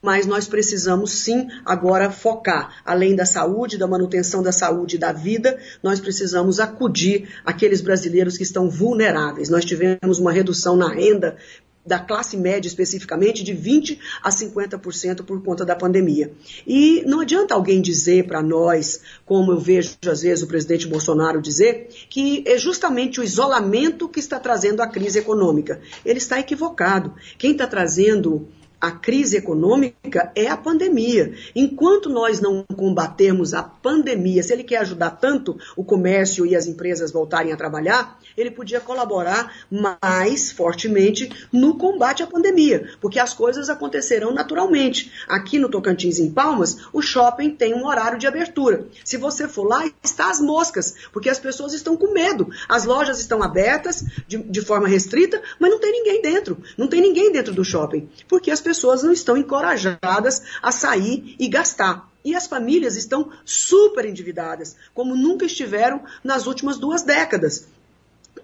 Mas 0.00 0.24
nós 0.24 0.48
precisamos 0.48 1.10
sim 1.10 1.46
agora 1.64 2.10
focar, 2.10 2.80
além 2.86 3.14
da 3.14 3.26
saúde, 3.26 3.76
da 3.76 3.86
manutenção 3.86 4.42
da 4.42 4.52
saúde 4.52 4.96
e 4.96 4.98
da 4.98 5.12
vida, 5.12 5.58
nós 5.82 6.00
precisamos 6.00 6.58
acudir 6.58 7.28
aqueles 7.44 7.82
brasileiros 7.82 8.38
que 8.38 8.44
estão 8.44 8.70
vulneráveis. 8.70 9.50
Nós 9.50 9.64
tivemos 9.64 10.18
uma 10.18 10.32
redução 10.32 10.74
na 10.74 10.88
renda 10.88 11.36
da 11.84 11.98
classe 11.98 12.36
média 12.36 12.68
especificamente, 12.68 13.42
de 13.42 13.54
20% 13.54 13.98
a 14.22 14.30
50% 14.30 15.24
por 15.24 15.42
conta 15.42 15.64
da 15.64 15.76
pandemia. 15.76 16.32
E 16.66 17.02
não 17.06 17.20
adianta 17.20 17.54
alguém 17.54 17.80
dizer 17.80 18.26
para 18.26 18.42
nós, 18.42 19.00
como 19.26 19.52
eu 19.52 19.58
vejo 19.58 19.96
às 20.06 20.22
vezes 20.22 20.42
o 20.42 20.46
presidente 20.46 20.86
Bolsonaro 20.86 21.42
dizer, 21.42 21.88
que 22.08 22.42
é 22.46 22.56
justamente 22.58 23.20
o 23.20 23.24
isolamento 23.24 24.08
que 24.08 24.20
está 24.20 24.40
trazendo 24.40 24.82
a 24.82 24.86
crise 24.86 25.18
econômica. 25.18 25.80
Ele 26.04 26.18
está 26.18 26.38
equivocado. 26.38 27.14
Quem 27.38 27.52
está 27.52 27.66
trazendo 27.66 28.48
a 28.84 28.90
crise 28.90 29.38
econômica 29.38 30.30
é 30.34 30.46
a 30.46 30.58
pandemia. 30.58 31.32
Enquanto 31.56 32.10
nós 32.10 32.38
não 32.38 32.64
combatermos 32.76 33.54
a 33.54 33.62
pandemia, 33.62 34.42
se 34.42 34.52
ele 34.52 34.62
quer 34.62 34.76
ajudar 34.78 35.12
tanto 35.12 35.56
o 35.74 35.82
comércio 35.82 36.44
e 36.44 36.54
as 36.54 36.66
empresas 36.66 37.10
voltarem 37.10 37.50
a 37.50 37.56
trabalhar, 37.56 38.18
ele 38.36 38.50
podia 38.50 38.80
colaborar 38.80 39.52
mais 39.70 40.50
fortemente 40.50 41.30
no 41.52 41.76
combate 41.76 42.22
à 42.22 42.26
pandemia, 42.26 42.90
porque 43.00 43.18
as 43.18 43.32
coisas 43.32 43.68
acontecerão 43.68 44.32
naturalmente. 44.32 45.12
Aqui 45.28 45.58
no 45.58 45.68
Tocantins, 45.68 46.18
em 46.18 46.30
Palmas, 46.30 46.78
o 46.92 47.00
shopping 47.00 47.50
tem 47.50 47.74
um 47.74 47.86
horário 47.86 48.18
de 48.18 48.26
abertura. 48.26 48.86
Se 49.04 49.16
você 49.16 49.48
for 49.48 49.64
lá, 49.64 49.84
está 50.02 50.30
as 50.30 50.40
moscas, 50.40 50.94
porque 51.12 51.30
as 51.30 51.38
pessoas 51.38 51.72
estão 51.72 51.96
com 51.96 52.12
medo. 52.12 52.48
As 52.68 52.84
lojas 52.84 53.18
estão 53.20 53.42
abertas 53.42 54.04
de, 54.26 54.38
de 54.38 54.60
forma 54.60 54.88
restrita, 54.88 55.40
mas 55.58 55.70
não 55.70 55.80
tem 55.80 55.92
ninguém 55.92 56.22
dentro. 56.22 56.58
Não 56.76 56.88
tem 56.88 57.00
ninguém 57.00 57.32
dentro 57.32 57.54
do 57.54 57.64
shopping, 57.64 58.08
porque 58.28 58.50
as 58.50 58.60
pessoas 58.60 59.02
não 59.02 59.12
estão 59.12 59.36
encorajadas 59.36 60.42
a 60.62 60.72
sair 60.72 61.36
e 61.38 61.48
gastar. 61.48 62.10
E 62.24 62.34
as 62.34 62.46
famílias 62.46 62.96
estão 62.96 63.30
super 63.44 64.06
endividadas, 64.06 64.76
como 64.94 65.14
nunca 65.14 65.44
estiveram 65.44 66.02
nas 66.22 66.46
últimas 66.46 66.78
duas 66.78 67.02
décadas 67.02 67.68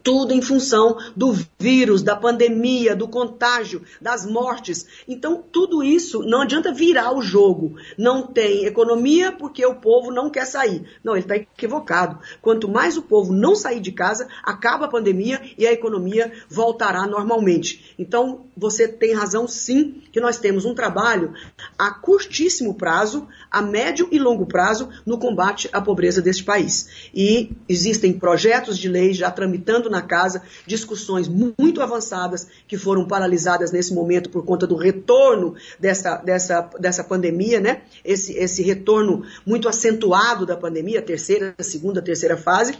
tudo 0.03 0.33
em 0.33 0.43
função 0.43 0.97
do 1.17 1.37
vírus, 1.59 2.03
da 2.03 2.17
pandemia, 2.17 2.97
do 2.97 3.09
contágio, 3.09 3.83
das 4.01 4.27
mortes. 4.27 4.87
Então, 5.07 5.43
tudo 5.51 5.83
isso 5.83 6.23
não 6.23 6.43
adianta 6.43 6.73
virar 6.73 7.13
o 7.13 7.23
jogo. 7.23 7.77
Não 7.99 8.27
tem 8.27 8.65
economia 8.65 9.33
porque 9.33 9.65
o 9.65 9.75
povo 9.75 10.11
não 10.11 10.31
quer 10.31 10.47
sair. 10.47 10.85
Não, 11.05 11.15
ele 11.15 11.23
está 11.23 11.37
equivocado. 11.37 12.19
Quanto 12.41 12.69
mais 12.69 12.97
o 12.97 13.03
povo 13.03 13.33
não 13.33 13.55
sair 13.55 13.81
de 13.81 13.93
casa, 13.93 14.29
acaba 14.43 14.87
a 14.87 14.89
pandemia 14.89 15.41
e 15.59 15.67
a 15.67 15.73
economia 15.73 16.33
voltará 16.49 17.07
normalmente. 17.07 17.95
Então, 17.99 18.47
você 18.57 18.89
tem 18.89 19.13
razão 19.13 19.47
sim 19.47 20.03
que 20.13 20.21
nós 20.21 20.39
temos 20.39 20.65
um 20.65 20.75
trabalho 20.75 21.35
a 21.79 21.91
curtíssimo 21.91 22.75
prazo, 22.75 23.29
a 23.51 23.61
médio 23.61 24.09
e 24.11 24.19
longo 24.19 24.47
prazo 24.47 24.89
no 25.05 25.19
combate 25.19 25.69
à 25.73 25.81
pobreza 25.81 26.23
deste 26.23 26.45
país. 26.45 27.11
E 27.15 27.51
existem 27.69 28.13
projetos 28.13 28.79
de 28.79 28.89
lei 28.89 29.13
já 29.13 29.31
tramitando 29.31 29.90
na 29.91 30.03
casa, 30.03 30.43
discussões 30.67 31.29
muito 31.29 31.83
avançadas 31.83 32.49
que 32.67 32.79
foram 32.79 33.07
paralisadas 33.07 33.73
nesse 33.73 33.93
momento 33.93 34.31
por 34.31 34.45
conta 34.45 34.67
do 34.67 34.77
retorno 34.77 35.55
dessa, 35.79 36.17
dessa, 36.17 36.71
dessa 36.79 37.05
pandemia, 37.05 37.61
né? 37.61 37.83
Esse, 38.05 38.33
esse 38.35 38.63
retorno 38.63 39.25
muito 39.45 39.69
acentuado 39.69 40.47
da 40.47 40.57
pandemia, 40.57 41.03
terceira, 41.03 41.55
segunda, 41.61 42.01
terceira 42.01 42.37
fase, 42.37 42.75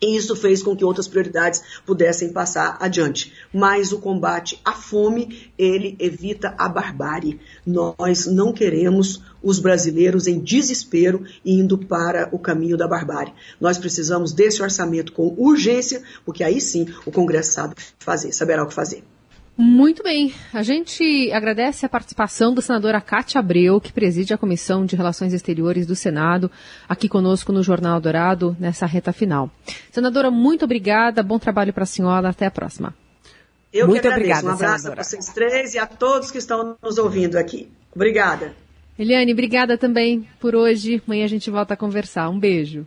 e 0.00 0.16
isso 0.16 0.34
fez 0.34 0.62
com 0.62 0.74
que 0.74 0.84
outras 0.84 1.06
prioridades 1.06 1.62
pudessem 1.84 2.32
passar 2.32 2.78
adiante. 2.80 3.32
Mas 3.52 3.92
o 3.92 3.98
combate 3.98 4.60
à 4.64 4.72
fome, 4.72 5.50
ele 5.58 5.96
evita 5.98 6.54
a 6.56 6.68
barbárie. 6.68 7.38
Nós 7.66 8.26
não 8.26 8.52
queremos 8.52 9.22
os 9.42 9.58
brasileiros 9.58 10.26
em 10.26 10.38
desespero 10.38 11.24
indo 11.44 11.76
para 11.76 12.28
o 12.32 12.38
caminho 12.38 12.76
da 12.76 12.88
barbárie. 12.88 13.34
Nós 13.60 13.78
precisamos 13.78 14.32
desse 14.32 14.62
orçamento 14.62 15.12
com 15.12 15.34
urgência, 15.36 16.02
porque 16.24 16.42
aí 16.44 16.60
sim 16.60 16.86
o 17.04 17.12
Congresso 17.12 17.52
sabe 17.52 17.74
fazer, 17.98 18.32
saberá 18.32 18.62
o 18.62 18.66
que 18.66 18.74
fazer. 18.74 19.04
Muito 19.60 20.02
bem. 20.02 20.32
A 20.54 20.62
gente 20.62 21.30
agradece 21.32 21.84
a 21.84 21.88
participação 21.88 22.54
da 22.54 22.62
senadora 22.62 22.98
Cátia 22.98 23.38
Abreu, 23.38 23.78
que 23.78 23.92
preside 23.92 24.32
a 24.32 24.38
Comissão 24.38 24.86
de 24.86 24.96
Relações 24.96 25.34
Exteriores 25.34 25.86
do 25.86 25.94
Senado, 25.94 26.50
aqui 26.88 27.10
conosco 27.10 27.52
no 27.52 27.62
Jornal 27.62 28.00
Dourado, 28.00 28.56
nessa 28.58 28.86
reta 28.86 29.12
final. 29.12 29.50
Senadora, 29.92 30.30
muito 30.30 30.64
obrigada. 30.64 31.22
Bom 31.22 31.38
trabalho 31.38 31.74
para 31.74 31.82
a 31.82 31.86
senhora. 31.86 32.30
Até 32.30 32.46
a 32.46 32.50
próxima. 32.50 32.94
Eu 33.70 33.86
muito 33.86 34.00
que 34.00 34.08
agradeço. 34.08 34.30
Obrigada, 34.30 34.48
um 34.48 34.54
abraço 34.54 34.78
senadora. 34.78 35.00
a 35.02 35.04
vocês 35.04 35.28
três 35.28 35.74
e 35.74 35.78
a 35.78 35.84
todos 35.84 36.30
que 36.30 36.38
estão 36.38 36.74
nos 36.82 36.96
ouvindo 36.96 37.36
aqui. 37.36 37.68
Obrigada. 37.94 38.54
Eliane, 38.98 39.30
obrigada 39.30 39.76
também 39.76 40.26
por 40.40 40.54
hoje. 40.54 41.02
Amanhã 41.06 41.26
a 41.26 41.28
gente 41.28 41.50
volta 41.50 41.74
a 41.74 41.76
conversar. 41.76 42.30
Um 42.30 42.38
beijo. 42.38 42.86